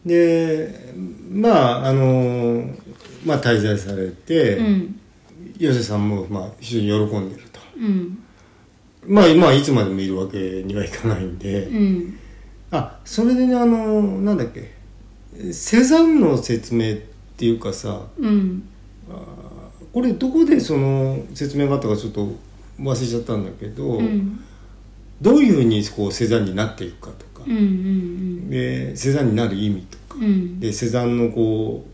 [0.05, 0.95] で
[1.31, 2.69] まああの
[3.25, 5.01] まあ滞在されて、うん。
[5.59, 7.61] ヨセさんもまあ非常に喜んでると。
[7.79, 8.19] うん。
[9.07, 12.19] まあ今いつまでもいるわけにはいかないんで、うん。
[12.71, 14.75] あそれでねあのなんだっけ。
[15.53, 16.97] セザンの説明っ
[17.37, 18.69] ていうかさうん。
[19.93, 22.29] これどこでその説明があったかちょっと
[22.81, 24.41] 忘れちゃったんだけど、うん。
[25.21, 30.17] どういうふうにこうセザンになっていくかとか、うんうんでセザンになる意味とか。
[30.21, 30.61] うん。
[30.61, 31.91] でセザンのこう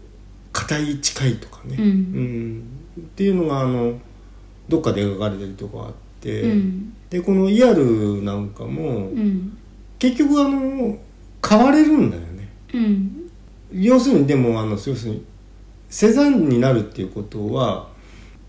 [0.53, 1.85] 硬い近いとかね、うん。
[1.85, 2.65] うん。
[3.01, 3.99] っていうのがあの
[4.69, 6.95] どっかで描かれてるとこあって、うん。
[7.11, 9.57] でこのイアルなんかも、うん。
[9.99, 10.99] 結局あの
[11.47, 12.49] 変われるんだよね。
[12.75, 13.31] うん。
[13.73, 15.25] 要するにでもあの要するに
[15.89, 17.89] セザンになるっていうことは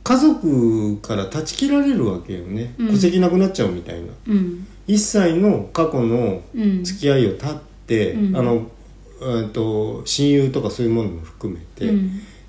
[0.04, 2.88] 家族から断ち切られるわけよね、うん。
[2.90, 4.08] 戸籍なくなっちゃうみたいな。
[4.28, 4.68] うん。
[4.86, 6.84] 一切の過去のうん。
[6.84, 8.38] 付き合いを断って、うん。
[8.38, 8.68] あの、
[9.22, 11.86] えっと親友とかそういうものも含めて、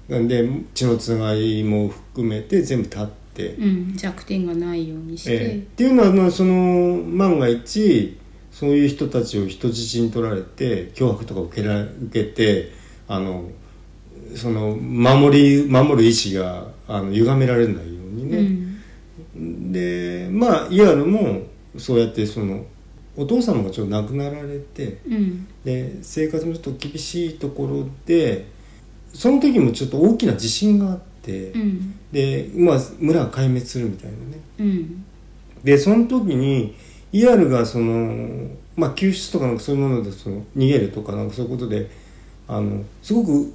[0.09, 0.29] うん。
[0.29, 5.59] で血のつながりも含めて全部断って、うん、弱点がないようにして、ええ。
[5.59, 8.19] っていうのはまあその万が一
[8.53, 12.71] そういう人たちを人質に取られて脅迫とか受けら受けて
[13.09, 13.49] あの
[14.37, 19.73] その守り守る意志があの歪められないようにうね、ん。
[19.73, 21.43] でまあイアルも
[21.77, 22.65] そうやってその
[23.17, 25.47] お父様がちょっと亡くなられてうん。
[25.65, 28.47] で生活もちょっと厳しいところで
[29.13, 31.95] その時もちょっと大きな地震があって、うん。
[32.11, 34.41] で、まあ、村が壊滅するみたいなね。
[34.59, 35.05] うん。
[35.63, 36.75] でその時に
[37.13, 41.89] イアルがその、まあ、救出とかなんかそういうものでその逃げるとかなんかそういうことで
[42.49, 43.53] あのすごく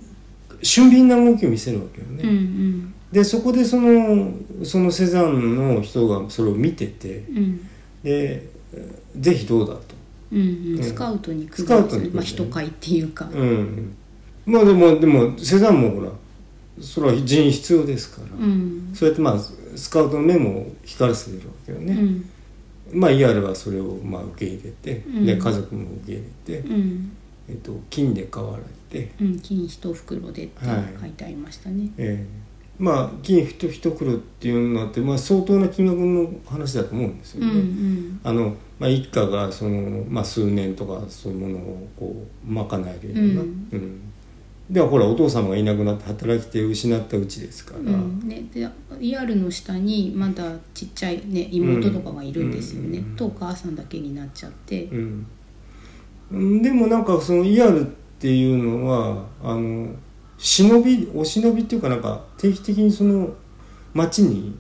[0.62, 2.94] 俊敏な動きを見せるわけよね、うんうん。
[3.12, 4.32] でそこでその
[4.64, 7.68] そのセザンの人がそれを見ててうん。
[8.04, 8.48] で
[9.18, 9.82] ぜひどうだと。
[10.32, 10.78] うんうん。
[10.78, 10.84] うん。
[10.84, 13.96] スカウトに来るスカウトに来るまあ、人会っていうか、うん。
[14.46, 16.12] まあでもでもセザンもほら
[16.82, 18.92] それは人員必要ですから、うん。
[18.94, 19.40] そうやってまあ
[19.76, 21.94] スカウトの目も光らせてるわけよね、
[22.94, 23.00] うん。
[23.00, 25.26] まあイアルはそれをまあ受け入れて、うん。
[25.26, 27.12] で家族も受け入れて、うん
[27.50, 31.02] えっと、金で買われて、うん金一袋でってはい。
[31.02, 37.60] 書いてありましたね、えーまあ金一一袋っていうのって、まあ、相当な金額の話だと思うんですようんうね。
[37.60, 38.22] ん。
[38.24, 43.68] あのまあ、一家がその、まあ、数年とかそういうものをこう賄えるような、うん。
[43.74, 44.02] うん。
[44.70, 50.44] ではほらお父様がいなくなって働き手を失ったうちですから、うんね、でリアルの下にまだ
[50.76, 55.28] ちっちゃい、ね、妹とかがいるんですよね、うんとお母さんだけになっちゃって、うんうん、
[56.32, 57.84] でもなんかそのイアルっ
[58.20, 59.88] ていうのはあの
[60.38, 63.34] 忍びお忍びっていうかなんか定期的にその
[63.94, 64.58] 町に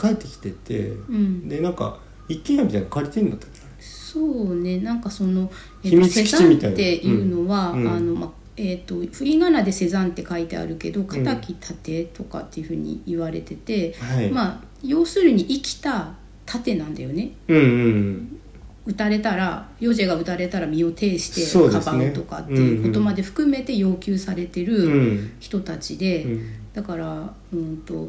[0.00, 1.48] 帰ってきてて、うん。
[1.48, 3.60] でなんか一軒家みたいなの借りてんだったっけ？
[3.78, 5.50] そうねなんかその、
[5.82, 6.76] えっ秘密セザンっ基地みたいな。
[6.76, 7.80] ていうのは、うん。
[7.82, 7.88] うん。
[7.88, 16.14] あのまえっと振り仮名でセザンって書いてあるけど敵盾とかっていうふうに言われてて、はい、まあ要するに生きた
[16.46, 17.32] 盾なんだよね。
[17.48, 18.40] うんうん
[18.86, 25.32] 撃たれたらヨジェが撃たれたら身を挺してかばうとかっていうことまで含めて要求されてうるん。
[25.40, 26.42] 人たちで、うん。
[26.74, 28.08] だからうんと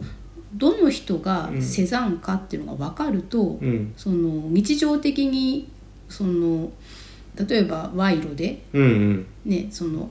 [0.53, 3.93] どの人がセザンかっていうのが分かると、うん。
[3.95, 5.69] その日常的に
[6.09, 6.71] その
[7.35, 8.61] 例えば賄賂で、
[9.45, 10.09] ね、その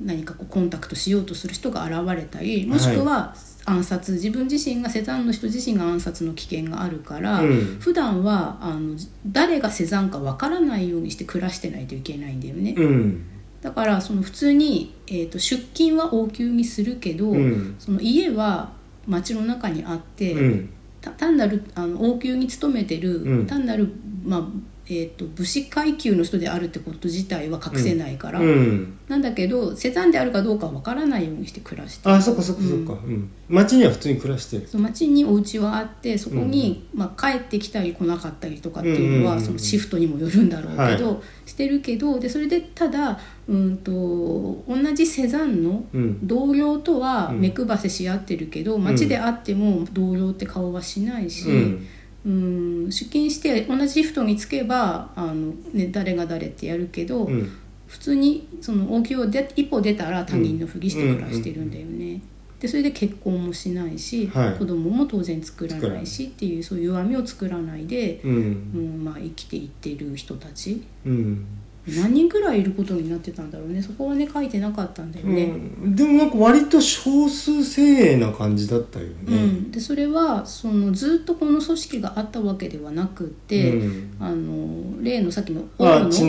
[0.00, 3.34] 何かこうコンタクトしようとする人が現れたりもしくは
[3.66, 7.78] 暗殺、自分自身がセザンの人自身が暗殺の危険があるから、うん。
[7.80, 8.96] 普段はあの
[9.26, 12.74] 誰がセザンか分からないようにして暮らしてないといけないんだよね。
[12.76, 13.24] うん。
[13.62, 17.76] だからその普通に、えー、と出勤は応急にするけど、うん。
[17.78, 18.72] その家は
[19.06, 20.66] 町の中にあって、
[21.16, 23.46] 単なるあの王宮に勤めてる、うん。
[23.46, 23.92] 単なる、
[24.24, 24.48] まあ
[24.86, 28.98] えー、と武士階級の人であるってこと自体は隠せないから、うん。
[29.08, 33.30] なんだけどセザンであるかどうかわからないようにして暮らしてあそっかそっかそっか、うん。
[33.48, 34.68] 町には普通に暮らしてる。
[34.68, 39.46] その町にお家はあってそこに、まあ、帰ってきたり来なかったりとかっていうのは、うんうんうんうん。
[39.46, 43.18] そのシフトにもよるんだろうけど、はしてるけどでそれでただ
[43.48, 43.92] うんと
[44.68, 46.26] 同じセザンのうん。
[46.26, 47.40] 同僚とはうん。
[47.40, 51.48] 目配せし合ってるけど、街で会っても同僚って顔はしないし、
[52.26, 57.60] うんうん出勤して同じシフトに就けばあの、ね、誰が誰ってやるけど、うん。
[57.86, 62.20] 普通にその王宮をで一歩出たら他人のふりして暮らしてるんだよね。
[62.58, 64.58] でそれで結婚もしないし、はい。
[64.58, 66.58] 子供も当然作らないしってい。
[66.58, 68.32] うそういう弱みを作らないで、うん。
[68.32, 70.82] うんまあ、生きていってる人たち。
[71.06, 71.46] うん
[71.86, 73.82] 何人ぐらいいることになってたんだろうね。
[73.82, 75.44] そこはね書いてなかったんだよね。
[75.44, 79.12] うん、でもなんか割と少数精鋭な感じだったよね。
[79.28, 84.16] うん、でそれはそのずっとこの組織があったわけではなくって、うん。
[84.18, 86.22] あの例のさっきの王あのヨジ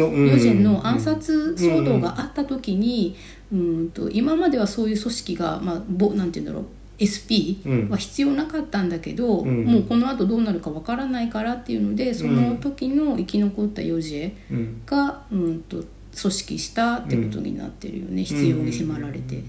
[0.50, 3.15] ェンの暗殺騒動があった時に、
[3.54, 6.65] うんと今まではそういう組織が、まあ、ぼなんて言うんだろう
[6.97, 7.89] SP うん。
[7.89, 9.65] は必要なかったんだけど、うん。
[9.65, 14.81] もうこのあとどうなるかわからないからっていうのでその時の生き残ったヨジェうん。
[14.86, 19.43] が、うん、と組織したってことになってるよね、必要に迫られて。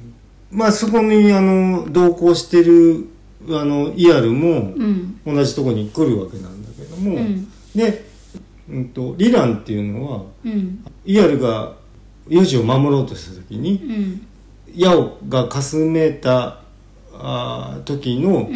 [0.51, 3.07] まあそこにあの同行してる
[3.49, 5.21] あのイアルもうん。
[5.25, 7.49] 同じとこに来るわけなんだけども、うん。
[7.75, 8.05] で、
[8.69, 10.85] うん、とリランっていうのはうん。
[11.05, 11.77] イアルが
[12.29, 14.27] ヨジを守ろうとした時にうん。
[14.75, 16.61] ヤオがかすめた
[17.21, 18.49] あー時の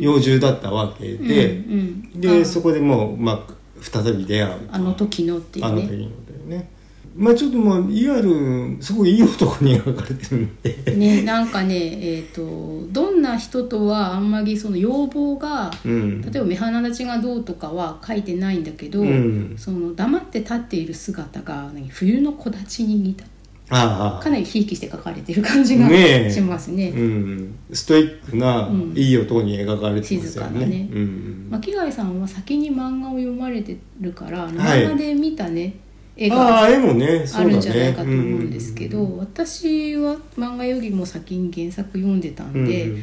[0.00, 2.20] 幼獣だったわけで、うんうん。
[2.20, 2.44] であ。
[2.44, 5.70] そこでもう、まあ、再び出会うあの時のっていうね。
[5.70, 6.70] あの時のだよね。
[7.16, 10.96] まあちょっとまあリアルすごいいい男に描かれてるんで。
[10.96, 16.22] ねなんかねえっ、とどんな人とはあんまりその要望がうん。
[16.22, 19.54] 例えば目鼻立ちがどうとかは書いてないんだけど、うん。
[19.56, 23.24] その黙って立っている姿が何冬の木立ちに似た
[23.70, 24.22] ああ。
[24.22, 25.88] かなりひいきして描かれてる感じが
[26.30, 26.90] しますね。
[26.90, 28.92] うん、ストイックな、うん。
[28.94, 30.60] いい男に描かれてますよね。
[30.60, 30.88] なね。
[30.92, 31.48] うん。
[31.50, 34.52] 巻貝さんは先に漫画を読まれてるからはい。
[34.52, 35.76] 漫画で見たね、
[36.16, 42.94] 絵あがあ絵もねそうだねあるんじゃないかと思うんですけど、私は漫画よりも先に原作読んでたんで、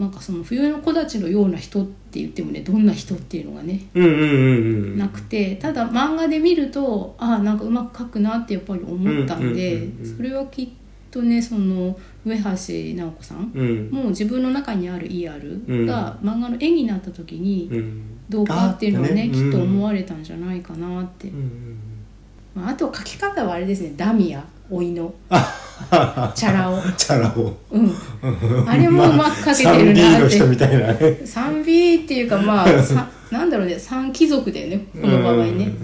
[0.00, 3.82] なんかその冬の木立のような人って言ってもねどんな人っていうのがね
[4.96, 10.68] なくてただ漫画で見るとああなんかうまく描くなってやっぱり思ったんで、それはきっ
[11.10, 12.42] とねその上橋
[12.96, 13.90] 直子さん、うん。
[13.90, 18.02] もう自分の中にある ER が漫画の絵になった時にうん。
[18.30, 19.30] どうかっていうのはねね。
[19.30, 21.30] きっと思わわれたんじゃないかなって、
[22.54, 25.12] まあ、あと描き方はあれですねダミア老いの。
[25.30, 25.56] あ
[26.36, 26.92] チャラ男。
[26.92, 27.92] チャラをうん。
[28.68, 30.94] あれもうまく描けてるな 3D のって人みたいなね。
[31.24, 33.74] 3B っていうかまあ さなんだろうね。
[33.74, 34.86] 3貴族だよね。
[35.00, 35.44] この場合ね。
[35.44, 35.76] うん。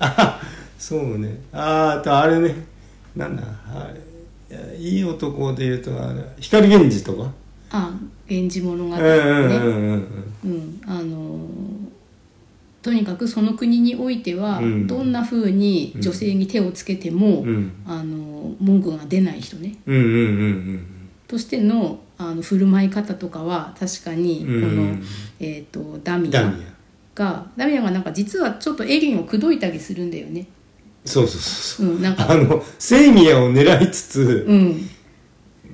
[0.00, 0.40] あ
[0.78, 1.40] そうね。
[1.52, 2.54] ああとあれね。
[3.14, 3.42] なんだ。
[3.68, 7.30] あれいやいい男で言うとあれ光源氏とか。
[7.70, 7.90] あ
[8.28, 9.02] 源氏物語ね。
[9.02, 10.80] うん。
[10.86, 11.89] あのー
[12.82, 14.86] とにかくその国においては、うん。
[14.86, 17.72] どんな風に女性に手をつけても、うん。
[17.86, 19.76] あのー文句が出ない人ね。
[19.86, 20.16] うんうんうんう
[20.76, 20.86] ん
[21.28, 25.02] としてのあの振る舞い方とかは確かにこの、うん
[25.38, 26.52] えー、とダミア
[27.14, 30.48] がダミアがなんか実はちょっとエリンを口説いたりするんだよね。
[31.06, 31.96] アそうそうそうそう。
[31.96, 32.32] うん、なんか。
[32.32, 34.90] あのセイミヤを狙いつつ、うん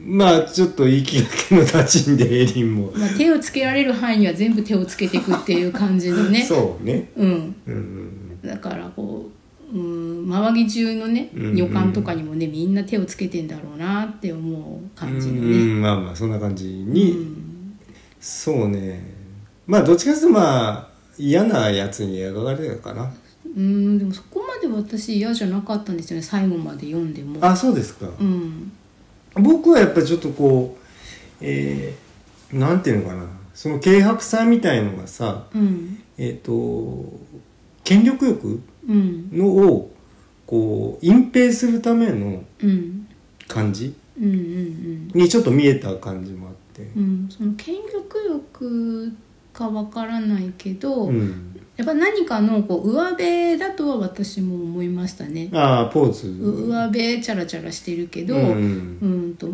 [0.07, 6.43] まあちょっと息がけの立ちんでエリンも、まあ、手をつけられる範囲には全部手をつけていくっていう感じのね。
[6.47, 7.11] そうね。
[7.17, 9.29] うん、うんうんだからこ
[9.75, 15.57] う、うん、周り中のねうん旅館とかにもねみんな手をつけてんだろうなって思う感じのうね。
[15.57, 17.77] んまあまあそんな感じうに、ん
[18.21, 19.15] そうね。
[19.67, 20.89] まあどっちかというとまあ
[21.19, 23.13] 嫌なやつに描かれてるかな。
[23.57, 27.39] うんでもそこまで私嫌じゃなかったんですよね最後まで読んでも。
[27.45, 28.71] あそうですか、うん
[29.41, 30.87] 僕はやっぱりちょっとこう
[31.41, 33.27] えー、なんていうのかな。
[33.55, 36.03] その軽薄さみたいのがさうん。
[36.19, 37.13] えっ、と
[37.85, 39.31] 権力欲うん。
[39.33, 39.91] のを
[40.47, 43.09] こう隠蔽するためのうん。
[43.49, 46.83] 感じうんうんにちょっと見えた感じもあって。
[46.97, 47.29] うんうん。
[47.31, 49.13] その権力欲
[49.53, 55.51] かわからないけど、うんやっぱ何かのこう上辺だとは私も思いましたね。
[55.53, 56.29] ああポーズ。
[56.29, 59.51] う上辺チャラチャラしてるけど、ううんん、と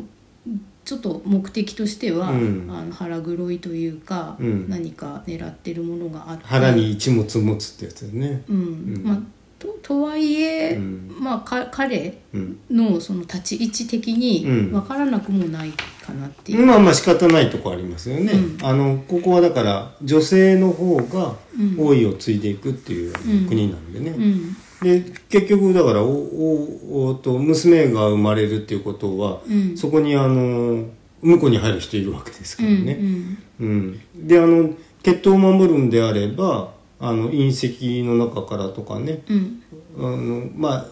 [0.84, 2.66] ちょっと目的としては、うん。
[2.70, 4.68] あの腹黒いというか、うん。
[4.68, 6.44] 何か狙ってるものがあって。
[6.44, 8.42] 腹に一物持つってやつだよね。
[8.48, 8.56] うん。
[8.56, 8.60] う
[8.98, 9.02] ん。
[9.04, 9.18] まあ
[9.62, 11.16] ととはいえ、うん。
[11.20, 12.58] まあか彼うん。
[12.68, 14.72] のその立ち位置的にうん。
[14.72, 16.66] 分からなくもないかなっていう。
[16.66, 18.66] まあまあ仕方ないとこありますよね、うん。
[18.66, 21.76] あのここはだから女性の方がうん。
[21.78, 23.46] 王位を継いでいくっていううん。
[23.46, 24.56] 国なんでね、うん。
[24.82, 29.76] で結局だからおおおと娘が生まれるっていうことは、うん。
[29.76, 30.86] そこにあの
[31.22, 33.38] 婿に入る人いるわけですからね、うん。
[33.60, 34.00] うん。
[34.16, 34.70] であの
[35.04, 36.72] 血統を守るんであれば
[37.02, 39.22] あの隕石の中からとかね。
[39.28, 39.62] うん。
[39.98, 40.86] あのまあ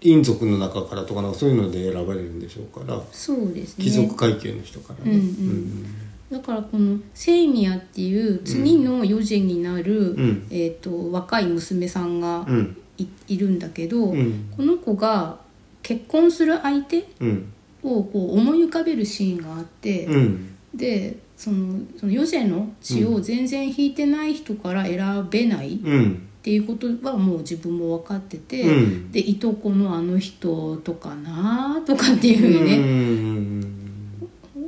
[0.00, 3.00] 陰族の中からとかなんかそういうので選ばれるんでしょうから。
[3.10, 3.84] そうですね。
[3.84, 5.84] 貴族階級の人からね、うんうん。
[6.30, 10.46] だからこのセイミヤっていう次の余女になる、うん。
[10.50, 12.76] えー、と若い娘さんがうん。
[12.98, 14.52] い,、いるんだけど、うん。
[14.54, 15.38] この子が
[15.82, 17.52] 結婚する相手うん。
[17.82, 20.54] をこう思い浮かべるシーンがあって、うん。
[20.74, 26.22] でそのその余女の血を全然引いてない人から選べないっうん。
[26.42, 29.12] ていうことはもう自分も分かってて、うん。
[29.12, 33.74] でいとこのあの人とかなとかっていうふうにね、うん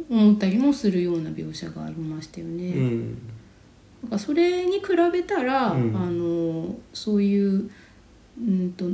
[0.08, 2.68] 思ったりもするような描写がありましたよね。
[2.68, 3.18] うん。
[4.02, 5.96] なんかそれに比べたら、うん。
[5.96, 7.68] あのそういう
[8.38, 8.90] うんとオ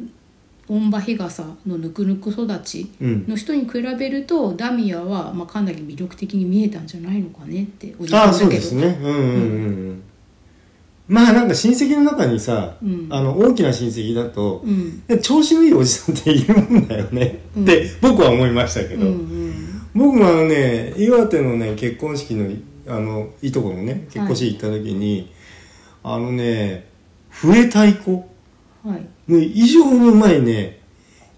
[0.75, 3.25] ンバヒガサのぬくぬく育ちうん。
[3.29, 8.67] の人に比べるとダミアは、まあ、かなり魅力的に見えたんじゃないのかねっておじああさんだけど。
[8.67, 8.99] そうですね。
[9.01, 10.03] うんうんうんうん。
[11.09, 13.07] まあなんか親戚の中にさ、うん。
[13.11, 15.21] あの大きな親戚だと、うん。
[15.21, 17.63] 調子のいいおじさんっているもんだよね、うん。
[17.63, 19.83] って僕は思いましたけうんど、うん。
[19.95, 22.51] 僕もあのね岩手のね結婚式の
[22.89, 25.33] あのいとこのね結婚式行った時に、
[26.03, 26.87] あのね
[27.31, 28.23] 笛太鼓
[28.87, 29.07] はい。
[29.29, 30.81] の異常にうまいね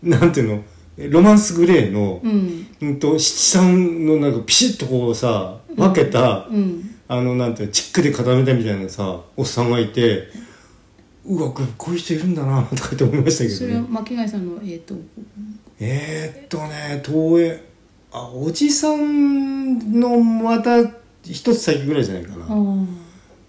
[0.03, 0.65] なんていう
[0.99, 2.67] のロマンスグレーの、うん。
[2.81, 6.95] うんと七三のなんかピシッとこうさ分けた、うん。
[7.09, 10.29] あのなんていうのチックで固めたみたいなさおっさんがいて
[11.25, 14.95] うわここういう人いるんだなとかって思いましたけそれはどね巻貝さんのえっ、と
[15.81, 17.63] えー、っとね東映
[18.13, 20.83] あおじさんのまた
[21.23, 22.47] 一つ先ぐらいじゃないかな。
[22.47, 22.89] うん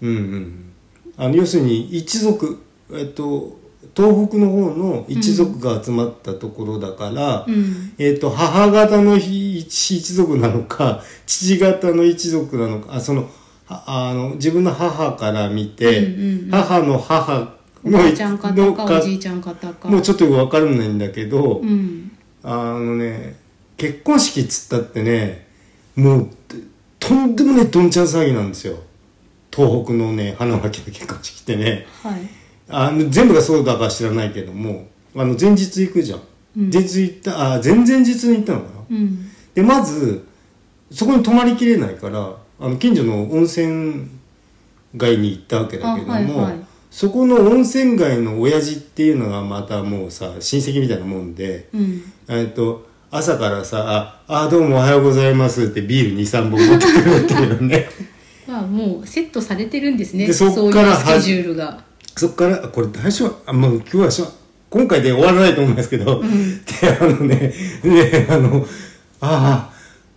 [0.02, 0.72] うん。
[1.16, 3.58] あの要するに一族えっと
[3.96, 7.92] 東北の方の一族が集まったところだから、うん。
[7.98, 13.28] えっと母方の一一族なのか 父方の一族なのかあその
[13.66, 16.48] はあの自分の母から見て、うんうんうん。
[16.50, 19.88] 母の母おのばあちゃん方おじいちゃん方か。
[19.88, 22.12] もうちょっとよくわからないんだけど、うん。
[22.42, 23.36] あのね
[23.76, 25.46] 結婚式っつったってね
[25.96, 26.28] もう
[26.98, 28.76] とんでもねどんちゃん騒ぎなんですよ。
[29.52, 31.86] 東北のね花巻の結婚式ってね。
[32.02, 32.39] はい
[32.70, 36.20] あの全部がそうだか知らないけどもあの前日行くじゃん、
[36.56, 36.70] うん。
[36.70, 38.80] 前日行ったあ前々日に行ったのかな。
[38.90, 39.30] うん。
[39.54, 40.26] でまず
[40.90, 44.08] そこに泊まりきれないからあの近所の温泉
[44.96, 46.60] 街に行ったわけだけども、あはいはい。
[46.90, 52.02] そこの温泉街の親父っていうのがまたもうさ親戚みたいなもんで、うん。
[52.28, 57.88] えっと朝からさ「ああどうもおはようございます」ってビール23本持ってくるっていうね。
[58.46, 60.26] まあもうセットされてるんですね。
[60.26, 61.82] でそっからいうスケジュールが
[62.16, 64.26] そっからあこれ大丈夫あ、まあ、今日はしょ
[64.68, 66.28] 今回で終わらないと思いますけど、で
[67.00, 67.52] あのね
[67.82, 68.64] であの
[69.20, 69.70] あ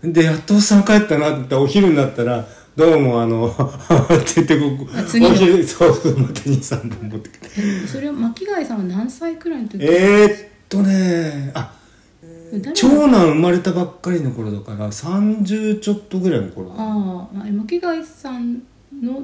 [0.04, 3.56] あでやっとおっさん帰ったなって言ったらお昼になったら「どうもあの」っ
[4.34, 9.84] て言ってこお昼そうそうまた23本持ってくるそれは巻貝さんは何歳くらいの時？
[9.84, 11.74] えー、っとねあ
[12.76, 16.70] 長男生まれたばっかりの頃だから30ちょっとぐらいの頃。
[16.70, 18.62] だああ巻貝さん
[19.02, 19.24] の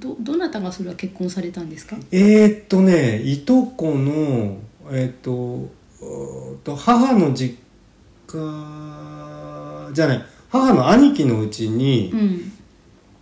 [0.00, 1.96] どどなたがそれは結婚されたんですか？
[2.10, 4.58] えー、っとねいとこの
[4.90, 5.70] えーっと
[6.64, 7.58] と母の実
[8.26, 12.52] 家じゃない母の兄貴のうちにう、ん。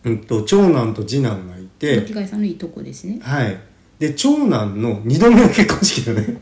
[0.05, 3.19] うん、と長男と次男がいて巻貝さんのいとこですね。
[3.23, 3.57] はい。
[3.99, 6.41] で長男の2度目の結婚式だね。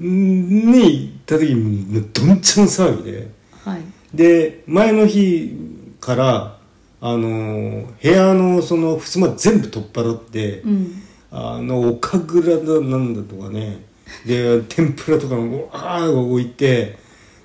[0.00, 3.28] に行った時にもうどんちゃん騒ぎで。
[3.64, 3.80] はい。
[4.14, 5.54] で前の日
[6.00, 6.57] から
[7.00, 11.02] あの部屋のその襖全部取っ払って、うん。
[11.30, 13.84] あのお神楽だなんだとかね。
[14.24, 16.98] で天ぷらとかもわー置いて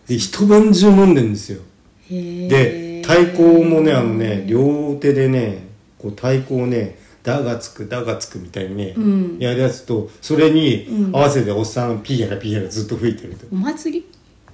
[0.07, 1.61] で一晩中飲んでんですよ。
[2.09, 5.67] で太鼓もねあのね両手でね
[5.99, 9.37] こう太鼓をね「だがつくだがつく」みたいにね、うん。
[9.39, 11.15] やるやつとそれにうん。
[11.15, 13.45] 合わせておっさんピーヤラピーヤラずっと吹いてると。
[13.51, 13.91] お祭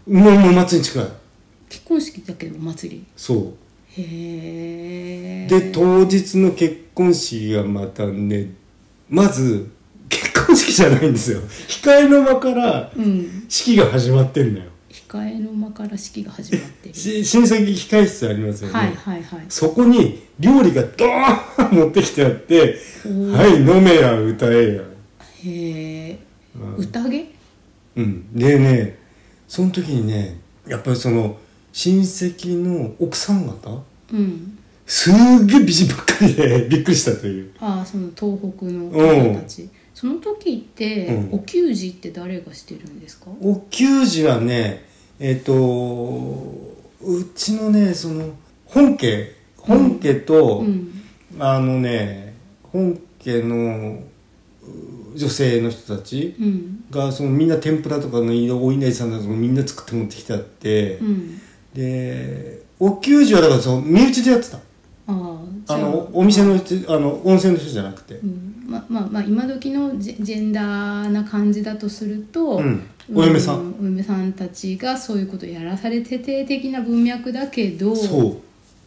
[0.07, 0.11] り？
[0.11, 1.07] もうもう祭りに近い。
[1.69, 3.05] 結婚式だけどお祭り？
[3.15, 3.53] そう
[5.47, 8.51] で当日の結婚式がまたね
[9.09, 9.69] まず
[10.07, 11.41] 結婚式じゃないんですよ。
[11.67, 13.45] 控えの間からうん。
[13.47, 14.65] 式が始まってるのよ。
[14.89, 16.95] 控えの間から式が始まってる。
[16.95, 19.45] し親戚控え室ありますよね、はいはいはい。
[19.49, 23.31] そこに料理がドーン持ってきてあって「おー。
[23.31, 24.83] はい飲めや歌えや。
[25.43, 26.19] へえ
[26.55, 26.83] うん。
[26.83, 27.31] 宴」
[27.97, 28.33] うん。
[28.33, 28.97] でね
[29.47, 31.37] その時にねやっぱりその
[31.71, 33.83] 親戚の奥さん方
[34.13, 34.57] うん。
[34.85, 35.13] すっ
[35.45, 37.51] げえ美人ばっかりで びっくりしたという。
[37.59, 39.69] ああその東北の方たち。
[39.93, 41.33] その時って、うん。
[41.33, 43.27] お給仕って誰がしてるんですか？
[43.41, 44.85] お給仕はね
[45.19, 45.53] えっ、と
[47.01, 48.29] うちのねその
[48.65, 49.35] 本家。
[49.57, 50.91] 本家と、うん。
[51.37, 52.33] あのね
[52.63, 54.01] 本家の
[54.63, 56.83] う女性の人たちうん。
[56.89, 58.31] がそのみんな天ぷらとかの
[58.65, 61.41] お稲荷さんとかみんな作って持ってきてあって、うん。
[61.75, 64.57] でお給仕はだからその身内でやってた
[65.07, 72.87] ああのお店の人あの温泉の人じゃなくて、うん、ままあまあ今時のジェジェンダーな感じだとすると、うん。
[73.13, 73.71] お嫁さん。
[73.71, 78.39] うお嫁さんたちがそういうことをやらされてて的な文脈だけどそ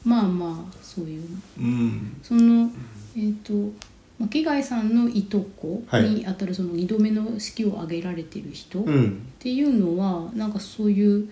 [0.05, 1.22] まあまあそういう。
[1.59, 2.16] ううん。
[2.22, 2.70] その
[3.16, 3.53] えっ、と
[4.18, 9.32] 巻貝さんのいとこにあたるその2度目の式を挙げられてる人、っうん。
[9.38, 11.28] ていうのはなんかそういうう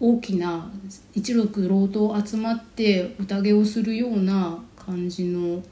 [0.00, 0.68] 大きな
[1.14, 5.62] 一族老頭集まって宴をするような感じの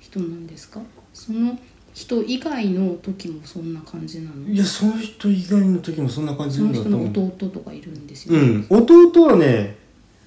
[0.00, 0.80] 人なんですか？
[1.12, 1.56] その
[1.92, 4.48] 人以外の時もそんな感じなの？
[4.48, 8.66] いやその人以外の時もそんな感じその人の弟とかいるんですよ、うん。
[8.68, 9.76] 弟はね、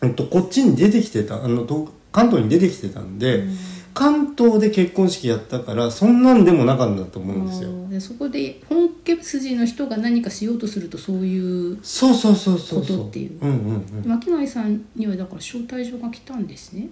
[0.01, 3.43] えっと、こっちに出てきてたあのと関東に出てきてたんで、
[3.97, 7.89] 関東で結婚式やったからそんなんでもなかったと思うんですよ。
[7.89, 13.39] でそこで本家筋の人が何かしようとするとそういうそうそうそうそうことっていう。
[13.41, 13.53] うんう
[14.05, 16.89] ん巻貝さんにはだから招待状が来たんですね。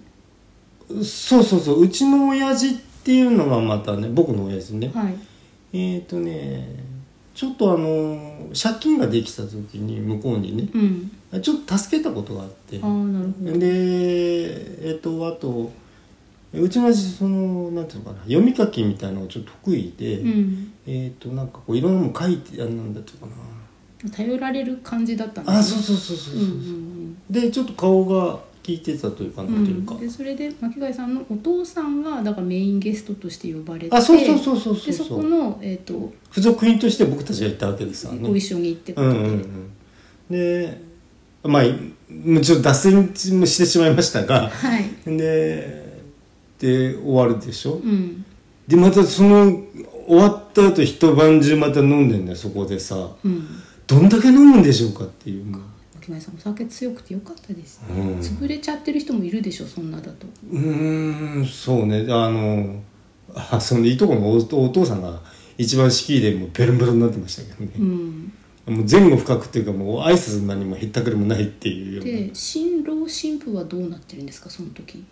[0.88, 1.82] うんそうそうそう。
[1.82, 2.72] うちの親父っ
[3.04, 4.90] ていうのがまたね僕の親父ね。
[4.92, 5.14] はい。
[5.74, 6.66] えっ、ー、とね
[7.36, 11.40] ちょっとあの借金ができた時に向こうにねうん。
[11.40, 12.80] ちょっと助けたことがあって。
[12.82, 13.58] ああなるほど。
[13.60, 15.70] でえっ、とあと
[16.52, 20.72] うちのそのなんていうのかな読み書きみたいなのがちょっと得意で、うん。
[20.86, 23.32] えっ、となんかこういろんなもの書いてあなんだっていうかな。
[24.10, 25.58] 頼られる感じだったんですね。
[25.58, 26.52] あそうそうそうそうそう、うんう
[26.92, 26.96] ん
[27.28, 38.28] でちょっと顔が効いてたというかうなんんていうか、でそれで巻貝さんのお父さんがだからメインゲストとして呼ばれてあそうそうそうそうそうでそこの、えー、と付属品として僕たちが行ったわけですよね。
[38.28, 39.20] ご一緒に行ってことで、う。
[39.22, 39.70] んうんうん。
[40.30, 40.80] で
[41.42, 45.85] まあちょっと脱線もしてしまいましたがはい、で
[46.58, 48.24] で終わるでしょ、うん。
[48.66, 49.62] でまたその
[50.06, 53.10] 終わった後一晩中また飲んでんだよそこでさ。
[53.24, 53.46] うん、
[53.86, 55.44] どんだけ飲むんでしょうかっていう。
[55.44, 58.18] 巻貝さんお酒強くてよかったです、うん。
[58.20, 60.26] 潰れちゃってる人もいるでしょそんなだと。
[60.50, 62.06] うーんそうね。
[62.08, 62.80] あの
[63.34, 65.20] あそのいとこのおお父さんが
[65.58, 68.32] 一番式でもうベロンベロンになってましたけどね、うん。
[68.66, 72.10] もう前後深くっていうかもう挨拶何もへったくれもないっていうような。
[72.10, 75.04] で新郎新婦はどうなってるんですかその時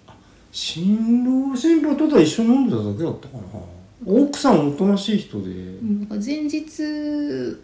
[0.55, 3.42] 新郎新婦とただ一緒に飲んでただけだったかな。
[4.07, 6.80] 奥さんおとなしい人で、うんなんか前日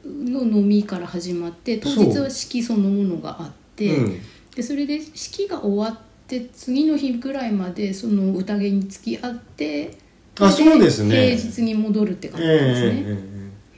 [0.05, 4.21] の飲みから始まって当日は式そのものがあって、うん。
[4.57, 9.97] でそれで式が終わって次の日ぐらいまでその宴に付き合って
[10.41, 11.37] あそうですね。
[11.37, 13.05] 平日に戻るって感じですね。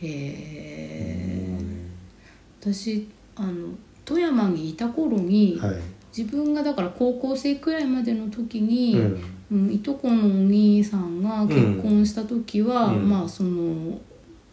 [0.01, 0.53] えへえ。
[1.51, 1.59] え
[2.63, 3.07] 私
[3.37, 3.75] あの
[4.07, 5.77] 富山にいた頃に、えはい
[6.17, 9.25] 自分がだから高校生くらいまでの時に、うん。
[9.53, 13.09] うんいとこのお兄さんが結婚した時は、うん。
[13.09, 13.99] まあその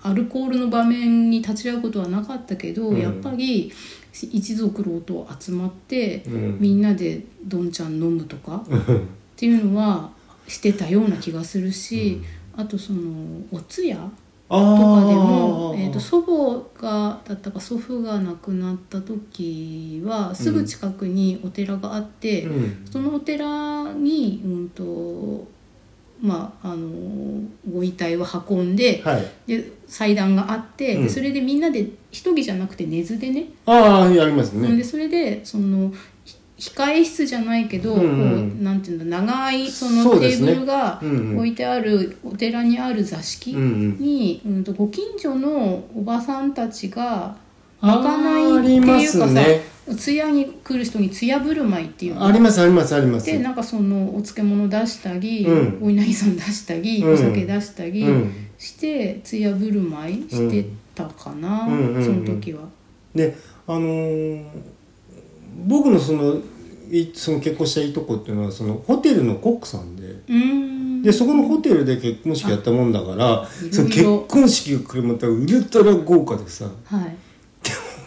[0.01, 2.99] アルコールの場面に立ち会うことはなかったけど、うん。
[2.99, 3.71] やっぱり
[4.13, 6.57] 一族老頭集まって、うん。
[6.59, 9.01] みんなでどんちゃん飲むとかっ
[9.35, 10.09] ていうのは
[10.47, 12.21] してたような気がするし、
[12.55, 13.01] あとその
[13.51, 15.15] お通夜あとかでー。
[15.15, 22.85] も、えー、と祖母がだったか祖父が亡くなった時はすぐ近くにお寺があって、うん。
[22.89, 25.47] そのお寺に、うんと
[26.21, 27.41] まあ、あの
[27.71, 29.25] ご遺体を運んではい。
[29.47, 31.03] で祭壇があって、うん。
[31.03, 35.95] でそれでみんなで一人じゃなくて根津でね、ああやりますでねそれでそのひ
[36.59, 38.51] 控え室じゃないけど、うんうん。
[38.51, 43.97] こうなんていうんだ長いそそのテーブルが置いてあるお寺にある座敷うんうん。
[43.99, 47.37] に、うん、とご近所のおばさんたちが
[47.81, 49.61] あまかないっていうかさ、すね
[49.97, 52.27] 通夜に来る人に通夜振る舞いっていうの。
[52.27, 53.25] ありますありますあります。
[53.25, 55.85] でなんかそのお漬物出したり、うん。
[55.87, 57.13] お稲荷さん出したり、うん。
[57.13, 58.33] お酒出したりうん。
[58.57, 61.65] して通夜振る舞いしてたかな、
[62.03, 62.67] その時は。
[63.15, 63.35] で
[63.65, 64.43] あのー
[65.67, 66.37] 僕のその
[66.91, 70.09] いその結婚したいとこっていうのはそのホテルのコックさんで。
[71.03, 76.65] でそこのホテルで結婚式やったもんだからその結婚式が来るまたウルトラ豪華でさ。
[76.85, 77.15] はい。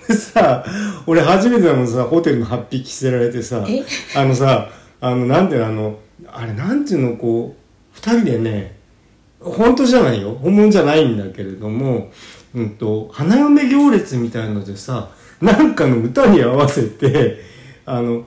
[0.09, 0.65] でさ
[1.07, 3.83] 俺初めてだもんさホテルの8匹着せられてさえ？
[4.15, 4.69] あのさ
[5.01, 7.57] あのなんていうのあのあれなんていうのこ
[7.95, 8.77] う2人でね
[9.41, 10.35] 本当じゃないよ。
[10.35, 12.11] 本物じゃないんだけれども、
[12.55, 15.11] うん、と花嫁行列みたいのでさ
[15.43, 17.41] なんかの歌に合わせて
[17.85, 18.25] あの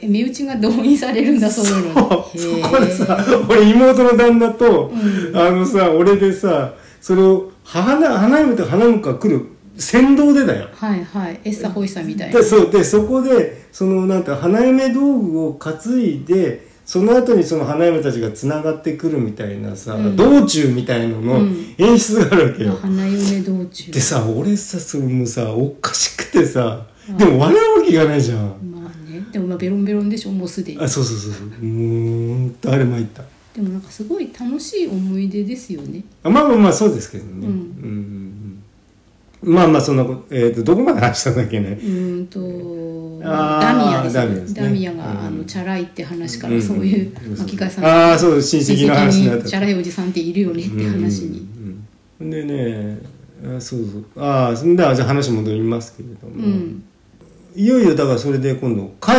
[0.00, 1.94] え身内が動員されるんだそういうの。
[1.94, 9.46] そこでさ俺妹の旦那と、うんあのさ俺でさそれを花花嫁と花婿が来る
[9.76, 10.68] 先導でだよ。
[10.74, 11.40] はいはい。
[11.44, 12.38] エッサホイサみたいな。
[12.38, 20.16] でそうでそこでそのなんか花嫁道具を担いでその後にその花嫁たちがつながってくるみたいなさ、うん。
[20.16, 21.74] 道中みたいののうん。
[21.78, 23.92] 演出があるわけよ、花嫁道中。
[23.92, 26.86] でさ俺さそれもさおかしくてさ
[27.18, 28.38] でも笑うわけがないじゃん、
[28.70, 29.26] まあね。
[29.32, 30.80] でもまあベロンベロンでしょもうすでに。
[30.80, 31.64] あそうそうそうそう。
[31.64, 33.22] もうあれ参った。
[33.54, 36.02] でもなんかすごい楽しい思い出ですよね。
[36.22, 37.50] あまあまあまあそうですけどね、うんうんうん。
[37.50, 38.43] うん
[39.44, 41.70] まあまあそんなこと、えー、とどこまで話したんだっけね。
[41.70, 42.40] うーんと
[43.22, 44.62] ダミヤですダミヤですね。
[44.62, 45.18] ダミヤが、うん。
[45.26, 49.48] あのチャラいって話かうんらそういううん巻貝さんああそう親戚の話になった。
[49.48, 51.46] チャラいおじさんっているよねって話に、
[52.20, 52.30] うん。
[52.30, 52.98] でね
[53.44, 54.22] あそうそう。
[54.22, 56.84] ああそんではじゃあ話戻りますけれども、うん。
[57.56, 59.12] いよいよだからそれで今度帰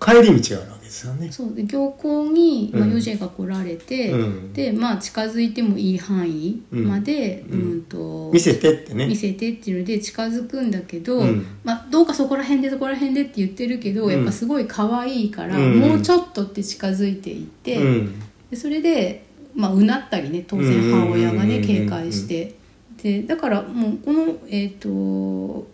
[0.00, 1.32] 帰り道があるわけですよね。
[1.32, 2.92] そうで行幸に、まあ、うん。
[2.92, 4.52] ヨジェが来られて、うん。
[4.52, 9.06] でまあ近づいてもいい範囲まで、ううんんと見せてってね。
[9.06, 11.46] 見せてっていうので近づくんだけど、うん。
[11.64, 14.12] まあ、どうかそこら辺でそこら辺でって言ってるけど、うん。
[14.12, 15.80] やっぱすごい可愛いから、うん。
[15.80, 18.14] もうちょっとって近づいていって、うん。
[18.50, 19.24] でそれで、
[19.54, 22.54] まあ、うなったりね当然母親がねうん警戒して。
[23.02, 25.66] でだからもうこのえっ、と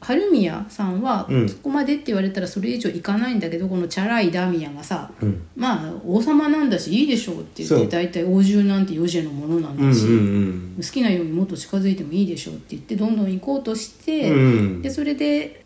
[0.00, 1.48] 春宮さんはうん。
[1.48, 5.42] そこまでって言われたらそれ以上いかないんだけどこのチャラいダミヤがさうん。
[5.56, 7.82] まあ王様なんだしいいでしょうって言そう。
[7.82, 10.74] って大体王獣なんてヨジェのものなんうんだし、うん。
[10.76, 15.64] 好きなようにもっと近づいてもいいでしょうって言ってどんどん行こうとして、うんでそれで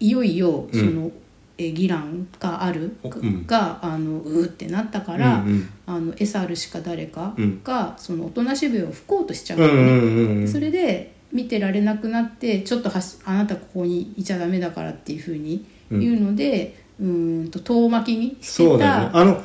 [0.00, 1.10] いよいよその、
[1.58, 3.46] えー義乱があるおうん。
[3.46, 7.60] があのうーってなったから、うんうんあのエサールしか誰かうん。
[7.62, 10.48] が、そのおとなし笛を吹こうとしちゃううんうんうん。
[10.48, 19.10] それで見てられなくなってちょっとはしあなたここにいちゃダメだからっていうふうに言うので、うーんと遠巻きにしてそうだよね。
[19.12, 19.42] たあの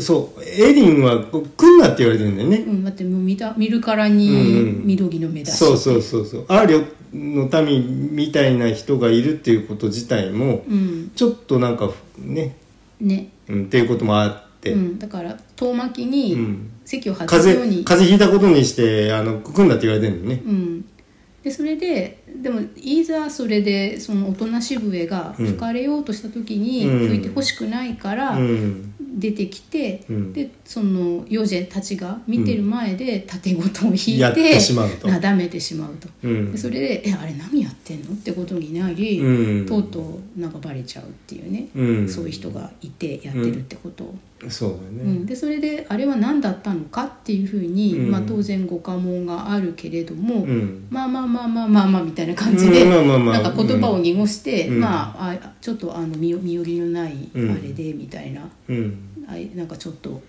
[0.00, 4.18] そうエリンは来んなって言われてるんだよね、うん、だってもう見た見るからうんうん。
[4.18, 6.44] に緑の目だし、そうそうそうそう。
[6.48, 11.10] アーリョの民みたいな人がいるっていうこと自体もうん。
[11.14, 12.56] ちょっとなんかね、
[13.00, 16.70] ね、うん、っていうこともあって、うん、だから遠巻きうにん。
[16.84, 20.42] 席を外す風ように、邪風邪ひいたことにしてあの来んなって言われてるのね。
[20.44, 20.84] うん、
[21.46, 27.08] でそれででもいざそれでそのおとなし笛が吹かれようとした時にうん。
[27.08, 28.92] 吹いてほしくないからうん。
[28.98, 30.32] 出てきて、うん。
[30.32, 33.96] でそのヨジェたちが見てる前で盾ごとを引い
[34.34, 34.58] て
[35.04, 36.08] なだめてしまうと。
[36.24, 36.50] うん。
[36.50, 39.66] でそれで「えあれ何やってんの?」ってことになり、うん。
[39.66, 42.08] とうとうなんかバレちゃうっていうね、うん。
[42.08, 44.02] そういう人がいてやってるってこと。
[44.02, 44.14] を。
[44.50, 48.10] そうだよね、うん、でそれであれは何だったのかっていうふうに、うん。
[48.10, 50.86] まあ、当然ご家紋があるけれども、うん。
[50.90, 60.22] まあまあまあまあまあまあみたいな感じで、なんか言葉を濁して、うんまああちょっとあの身身寄りのないあうんれでみたいな、うんあいなんかちょっと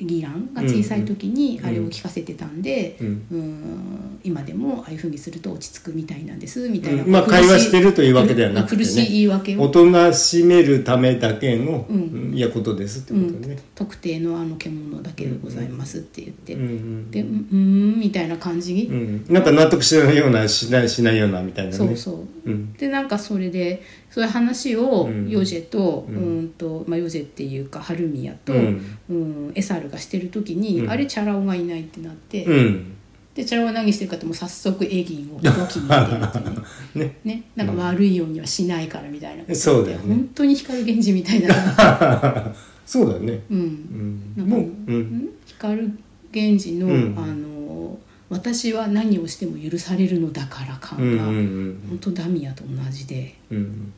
[0.00, 7.10] 義乱が小さい時にあれを聞かせてたんで、ううんん今でもああいうふうにすると落ち着くみたいなんですみたいな、うん。
[7.10, 8.84] まあ会話してるというわけではなくてね。
[8.84, 9.62] 苦しい言い訳を。
[9.62, 12.32] おとなしめるためだけの、うん。
[12.34, 21.76] いやことですってことね、特定のあの獣だけでございますって言って、うんうんでうんうーんみたいな感じに、うん、なんか納得しないようなしないしないようなみたいなね。
[21.76, 22.50] そうそう。
[22.50, 22.72] うん。
[22.74, 25.28] でなんかそれでそういう話をうん。
[25.28, 30.90] ヨジェと,、ううんんとまあ、ヨジェっていうかハルミヤと、ううんんエサルがしてる時に、うん。
[30.90, 32.92] あれチャラ男がいないってなって、うん。
[33.34, 37.06] でチャラ男は何してるかってもう早速エギンを動きに入れるってね。
[37.06, 37.16] ね。
[37.24, 37.42] ね。
[37.54, 39.54] なんか悪いようにはしないからみたいな。
[39.54, 40.04] そうだよね。
[40.14, 41.54] 本当に光源氏みたいな、
[42.84, 43.40] そうだよね。
[43.48, 45.28] うん、もう、うん、ん？
[45.46, 45.92] 光
[46.32, 47.14] 源氏の,、うん。
[47.16, 47.98] あの
[48.30, 53.34] 私は何をしても許されるのだから感が、本当ダミアと同じで。
[53.50, 53.92] うん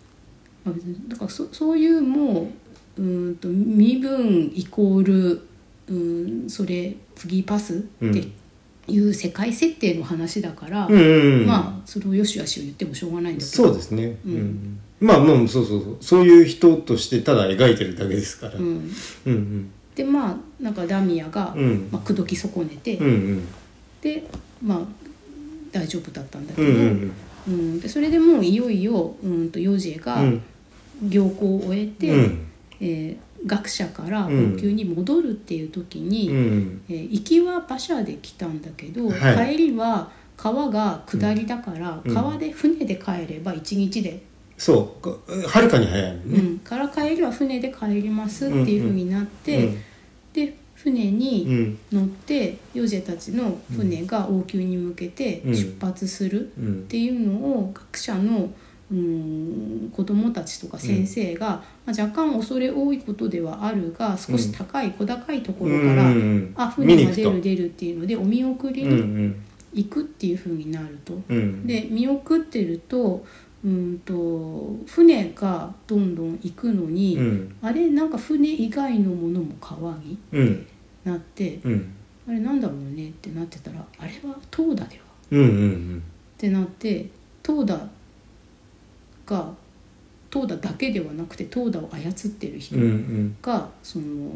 [0.66, 1.08] うん。
[1.08, 2.50] だからそそういうも
[2.96, 5.46] ううーんと身分イコール
[5.88, 8.28] うんそれフギーパスって
[8.88, 13.64] いう世界設定の話だから、まあそれをよしよしを言ってもしょうがないんだけど。
[13.64, 14.34] そうですね、うん。
[14.34, 14.80] うん。
[15.00, 15.96] まあまあそうそうそう。
[16.00, 18.90] そういう人としてただ描いてるだけですから、うん、うん、
[19.26, 19.70] うん。
[19.94, 21.88] でまあなんかダミアが、うん。
[21.92, 23.48] まあ、口説き損ねて、うんうん
[24.02, 24.24] で
[24.62, 24.80] まあ
[25.72, 27.12] 大丈夫だったんだけど、うんうん
[27.48, 27.80] うん。
[27.80, 30.42] でそれでもういよいようんとヨジェがうん。
[31.08, 32.46] 行幸を終えて、うん。
[32.80, 34.54] えー学者からうん。
[34.54, 39.56] 王宮に戻るっていう時に、うんえー行きは馬車で来たんだけど、はい。
[39.56, 42.14] 帰りは川が下りだから、うん。
[42.14, 44.22] 川で船で帰れば1日で、
[44.56, 45.02] そう。
[45.02, 45.10] か
[45.48, 46.52] はるかに早いのうん。
[46.54, 49.82] ね、から帰りは船で帰りますっていうふうになって、で船うん
[50.90, 51.78] にうん。
[51.92, 56.84] 乗ってヨジェたちの船が王宮に向けて出発するっうん。
[56.84, 58.50] ていうのを学者の
[58.90, 66.04] うん子供たちとか先生が、まあ、若干恐れ多いことではあるが少し高い、小高いところから、
[66.56, 71.18] あ船が出る出るっていうのでお見送りにん行くっていうふうになると。
[71.28, 71.66] うん。
[71.66, 73.24] で見送ってると
[73.64, 77.54] うんと船がどんどん行くのに、うん。
[77.62, 80.66] あれなんか船以外のものも川にうん。
[81.04, 81.92] なって、うん。
[82.28, 85.02] あれなんだろうねってなってたらあれはトーダでは
[85.32, 86.02] うんうん
[86.36, 87.08] ってなって
[87.42, 87.88] トーダ
[89.26, 89.52] が
[90.30, 93.36] トーダだけではなくてトーダを操ってる人うんうん。
[93.42, 94.32] がその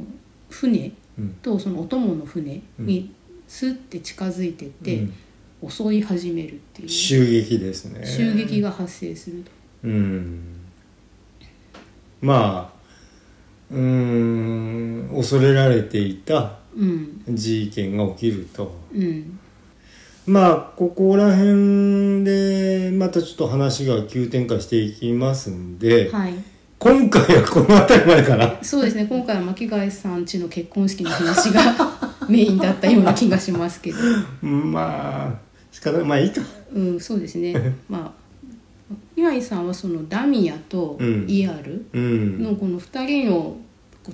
[0.50, 1.30] 船うん。
[1.42, 3.12] とそのお供の船に
[3.48, 5.14] スッて近づいてって、うん
[5.68, 6.88] 襲い始めるっていう。
[6.88, 8.06] 襲撃ですね。
[8.06, 9.50] 襲撃が発生すると。
[9.84, 10.40] うん。
[12.20, 12.76] まあ
[13.70, 18.74] うーん恐れられていたうん事件が起きると。
[18.94, 19.38] うん。
[20.26, 26.34] まあここら辺でまたちょっと話が急展開していきますんで、はい。
[26.78, 28.58] 今回はこの辺りまでかな。
[28.62, 29.06] そうですね。
[29.06, 31.62] 今回は巻貝さんちの結婚式の話が
[32.28, 33.98] メインだったような気がしますけど。
[34.46, 35.45] まあ仕
[35.92, 36.40] 方まあいいか
[36.74, 37.54] うんそうですね。
[37.88, 38.26] まあ
[39.16, 41.26] 岩井さんはそのダミアとうん。
[41.28, 42.42] イアルうん。
[42.42, 43.56] のこの2人の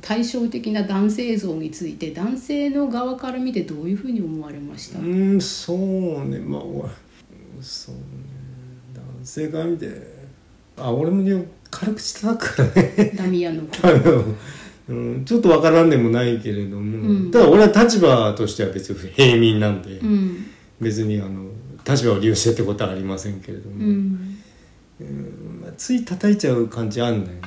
[0.01, 6.39] 対照的な男性像について男性の側から見てどういうふうに思われました、うんそうね。
[6.39, 6.89] まあお
[7.61, 8.01] そうね。
[8.95, 9.89] 男性から見て
[10.77, 13.13] あ俺もね軽口叩くからね。
[13.17, 14.25] ダミアのこと あの、
[14.89, 17.31] うん、ちょっとわからんでもないけれども、うん。
[17.31, 20.47] ただ俺は立場としては別に平民なんで、うん。
[20.81, 21.47] 別にあの
[21.87, 24.39] 立場を利用してってことはありませんけれども、うん。
[25.61, 27.43] まあつい叩いちゃう感じあんだよね。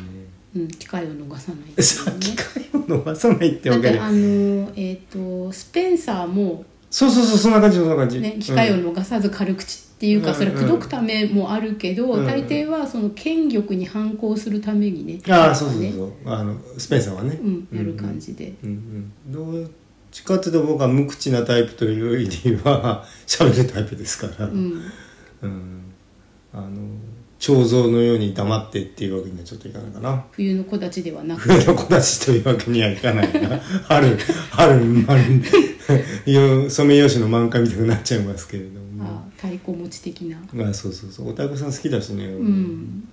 [0.55, 2.35] うん、機会を逃さないってさ機ね。
[2.71, 3.89] 会を逃さないってわけで。
[3.89, 12.25] だってあのえっ、とスペンサーも、そうそうそうそんな感じそんな感じ、ね、機会をうん逃さず軽口っていうか、うんそれ口説くためもあるけど、うん。
[12.25, 16.11] 大抵はその権力に反抗するためにねああそうそうねそう。
[16.25, 17.37] あのスペンサーはね。
[17.41, 19.69] うん、やる感じで、うんうん、どっ
[20.15, 24.81] ちかっていうと僕は無口なタイプというよりは 喋るタイプですから、うん。
[25.41, 25.81] うん。
[26.53, 26.69] あの
[27.37, 30.23] 彫像のように黙ってっていうわけにはちょっといかないかな。
[30.31, 31.41] 冬の木立ちではなく。
[31.41, 33.59] 冬の子たちというわけにはいかないな。
[33.59, 34.17] 春
[34.51, 35.15] 春ま
[36.25, 39.03] よソメイヨシノ満開みたいになっちゃいますけれども。
[39.03, 40.37] あ太鼓持ち的な。
[40.53, 41.27] まあそうそうそう。
[41.27, 43.03] お太鼓さん好きだしね、うん。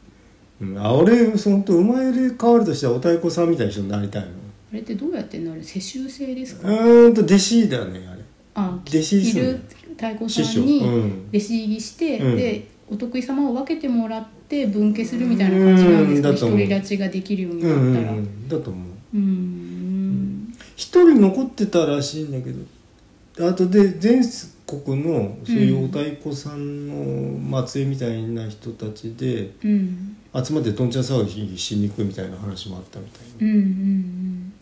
[0.60, 0.78] うん。
[0.78, 4.28] あ俺そのと生まれ変わるとしたらお太鼓さんみたいな人になりたいの。
[4.28, 4.41] あ
[4.72, 5.62] れってどうやってなる？
[5.62, 8.22] 世襲制ですか、うーんと弟子だねあれ。
[8.54, 9.60] あ弟子いる
[9.96, 11.28] 太鼓さんにうん。
[11.30, 12.36] 弟子入りして、うん。
[12.36, 16.32] でお得意様を分けてもらって分家するみたいな感じなんですか？
[16.32, 18.12] 独り立ちができるようにうんうんなったら。
[18.12, 19.16] うんうんだと思う。
[19.16, 20.54] うん。
[20.76, 24.22] 一人残ってたらしいんだけどあとで全
[24.66, 26.88] 国のそういうお太鼓さん
[27.38, 30.16] の末裔みたいな人たちでうん。
[30.34, 33.52] 集まってどんちゃん騒ぎしに行くみたいな話もあったみたいな。
[33.52, 34.52] うんうん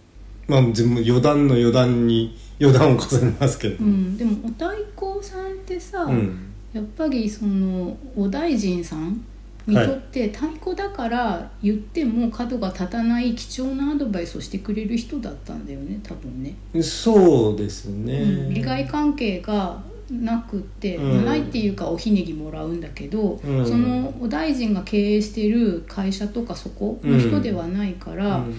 [0.51, 3.85] まあ全部余談の余談に余談を重ねますけど。
[3.85, 3.91] うん。
[3.91, 6.53] うんでもお太鼓さんってさ、うん。
[6.73, 9.25] やっぱりそのお大臣さん
[9.67, 16.55] にとって太鼓だから言っても角が立たない貴重なアドバイスをしてくれる人だったんだよね多分ね。
[16.83, 18.55] そうですね、うん。
[18.55, 19.81] 利害関係が
[20.11, 21.25] なくって、うん。
[21.25, 23.67] ないっていうかおひねぎもらうんだけど、うん。
[23.67, 28.55] そのお大臣が経営してる会社とかそこの人ではないから、うん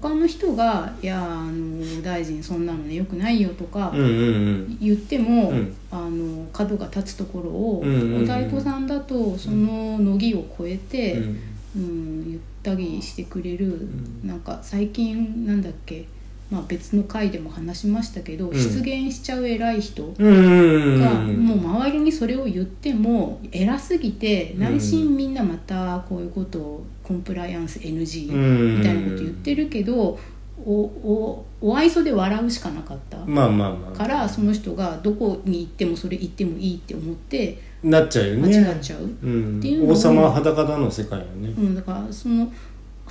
[0.00, 4.78] 他の人が「いやあのお大臣そんなのねよくないよ」とかうんうんうん。
[4.80, 5.74] 言っても、うん。
[5.90, 8.22] あの角が立つところを、うんうんうん。
[8.22, 11.38] お太鼓さんだとその乃木を超えて、うん。
[11.76, 14.20] うん言ったりしてくれる、ん。
[14.26, 16.06] なんか最近なんだっけ、
[16.52, 18.52] まあ、別の回でも話しましたけど、ん。
[18.52, 21.46] 出現しちゃう偉い人が、うん。
[21.46, 28.78] もう周りにそれを言っても偉すぎて内心みんなまたこういうことをコンプライアンス NG うん。
[28.80, 30.18] みたいなこと言ってるけど、
[30.64, 33.16] おおお愛想で笑うしかなかった。
[33.24, 33.96] まあまあまあ。
[33.96, 39.58] からその人がどこに行ってもそれ言ってもいいって思ってなっちゃうよ間ね違っちゃう、うん。
[39.58, 41.48] っていう王様は裸だの世界よね。
[41.48, 42.52] うん、だからその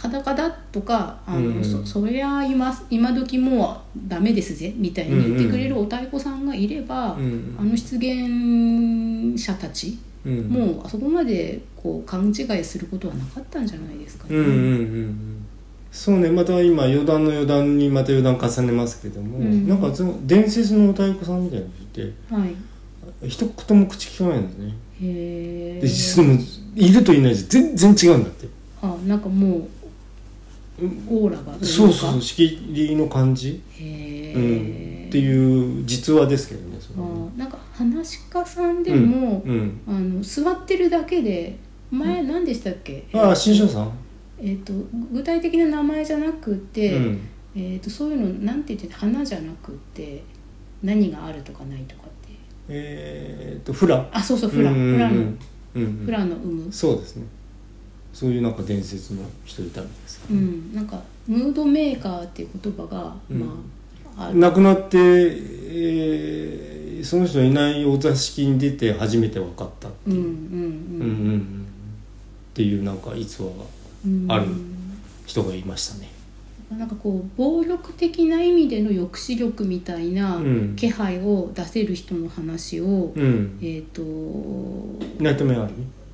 [0.02, 1.64] 裸だとかあの、うん。
[1.64, 7.56] そそりゃ今今時もうダメですぜみたいに言ってくれるお太鼓さんがいれば、うん。
[7.60, 10.48] あの出現者たち、うん。
[10.48, 14.36] もうあそこまでこう勘違いすることはなかったんじゃないですかね。
[14.36, 14.62] うんうんうんう
[15.04, 15.46] ん。
[15.92, 16.32] そうね。
[16.32, 19.68] また今余談の余談にまた余談重ねますけども、うん。
[19.68, 22.46] なんかその伝説のお太鼓さんみたいなのがいては
[23.26, 24.74] い、一言も口聞かないんですね。
[25.04, 26.38] へでその
[26.76, 28.48] いるといないじゃ全然違うんだって。
[28.82, 29.68] あなんかもう
[31.10, 37.00] オーラがそうそう仕切りの感じ、へうん、え、っていう実話ですけどねそれ
[37.38, 41.58] なんか話し家さんでも、うんあの座ってるだけで
[41.92, 43.92] 前何でしたっけ、ああ新庄さん。
[44.40, 44.74] えー、と
[45.12, 47.20] 具体的な名前じゃなくて、うん。
[47.56, 49.02] えー、とそういうのなんて言ってた？
[49.02, 50.24] 花じゃなくて
[50.82, 52.34] 何があるとかないとかって。
[52.70, 54.10] えー、っとフラ。
[54.12, 54.96] あそうそうフラ、うんうんうん。
[54.96, 55.16] フラの。
[55.16, 55.38] うん
[55.76, 56.06] うん。
[56.06, 56.72] フラの有無。
[56.72, 57.26] そうですね
[58.14, 60.76] そういうなんか伝説の人いたみたいですうん。
[60.76, 63.40] なんかムードメーカーっていう言葉が、うん。
[63.40, 63.46] ま
[64.18, 64.38] あある。
[64.38, 70.38] 亡くなって、えーその人いないお座敷に出て初めて分かったっていう、うんうんうん。
[71.02, 71.68] うんうん
[72.52, 73.54] っていうなんか逸話が
[74.06, 74.32] うんうん。
[74.32, 74.46] ある
[75.26, 76.10] 人がいましたね。
[76.70, 80.76] なんかこう暴力的な意味での抑止力みたいなうん。
[80.76, 83.58] 気配を出せる人の話を、うん。
[83.62, 84.02] えっ、と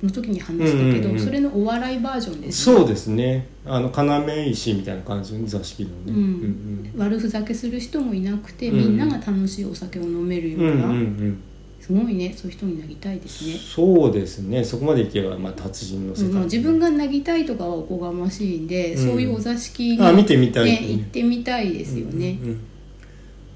[0.02, 2.76] の時に話したけど、うんうんうんそれのお笑いバージョンですね。
[2.76, 3.48] そうですね。
[3.66, 6.92] あの要石みたいな感じの座敷のねうん。
[6.96, 11.42] 悪ふざけする人もいなくて、うんみんなが楽しいお酒を飲めるようんうんううな、んうん。
[11.80, 12.32] すごいね。
[12.36, 14.62] そういう人になりたいですね、そうですね。
[14.62, 16.34] そこまでいけば、まあ、達人の世界、うん。
[16.34, 19.06] まあ、自分がなりたいとかはおこがましいんで、うん。
[19.10, 22.60] そういうお座敷に、あ見てみたいね、行ってみたいですよね、うんうんうん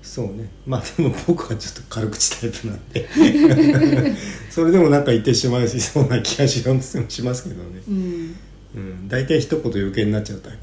[0.03, 0.51] そうね。
[0.67, 3.07] まあでも僕はちょっと軽口タイプなんで。
[4.51, 7.83] それでもなんか言ってしまいそうな気がしますけどね。
[7.89, 8.35] うん。
[8.75, 9.09] うん。
[9.09, 10.59] 大体一言余計になっちゃうタイ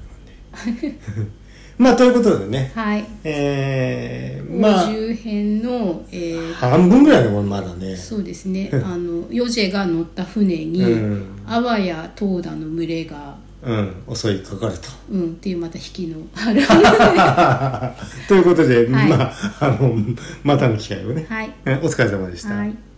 [0.63, 0.97] プなんで。
[1.79, 2.73] まあということでね。
[2.75, 3.05] はい。
[3.23, 7.95] えー、まあ50編の、えー半分ぐらいのまだね。
[7.95, 8.69] そうですね。
[8.73, 11.25] あのヨジェが乗った船に、うん。
[11.47, 14.89] あわやトーダの群れがうん襲いかかると。
[15.12, 16.62] うんっていうまた引きのある。
[18.28, 19.10] ということで、はい。
[19.10, 19.95] まああの
[20.43, 21.53] またの機会をね、はい。
[21.66, 22.88] えお疲れ様でした、はい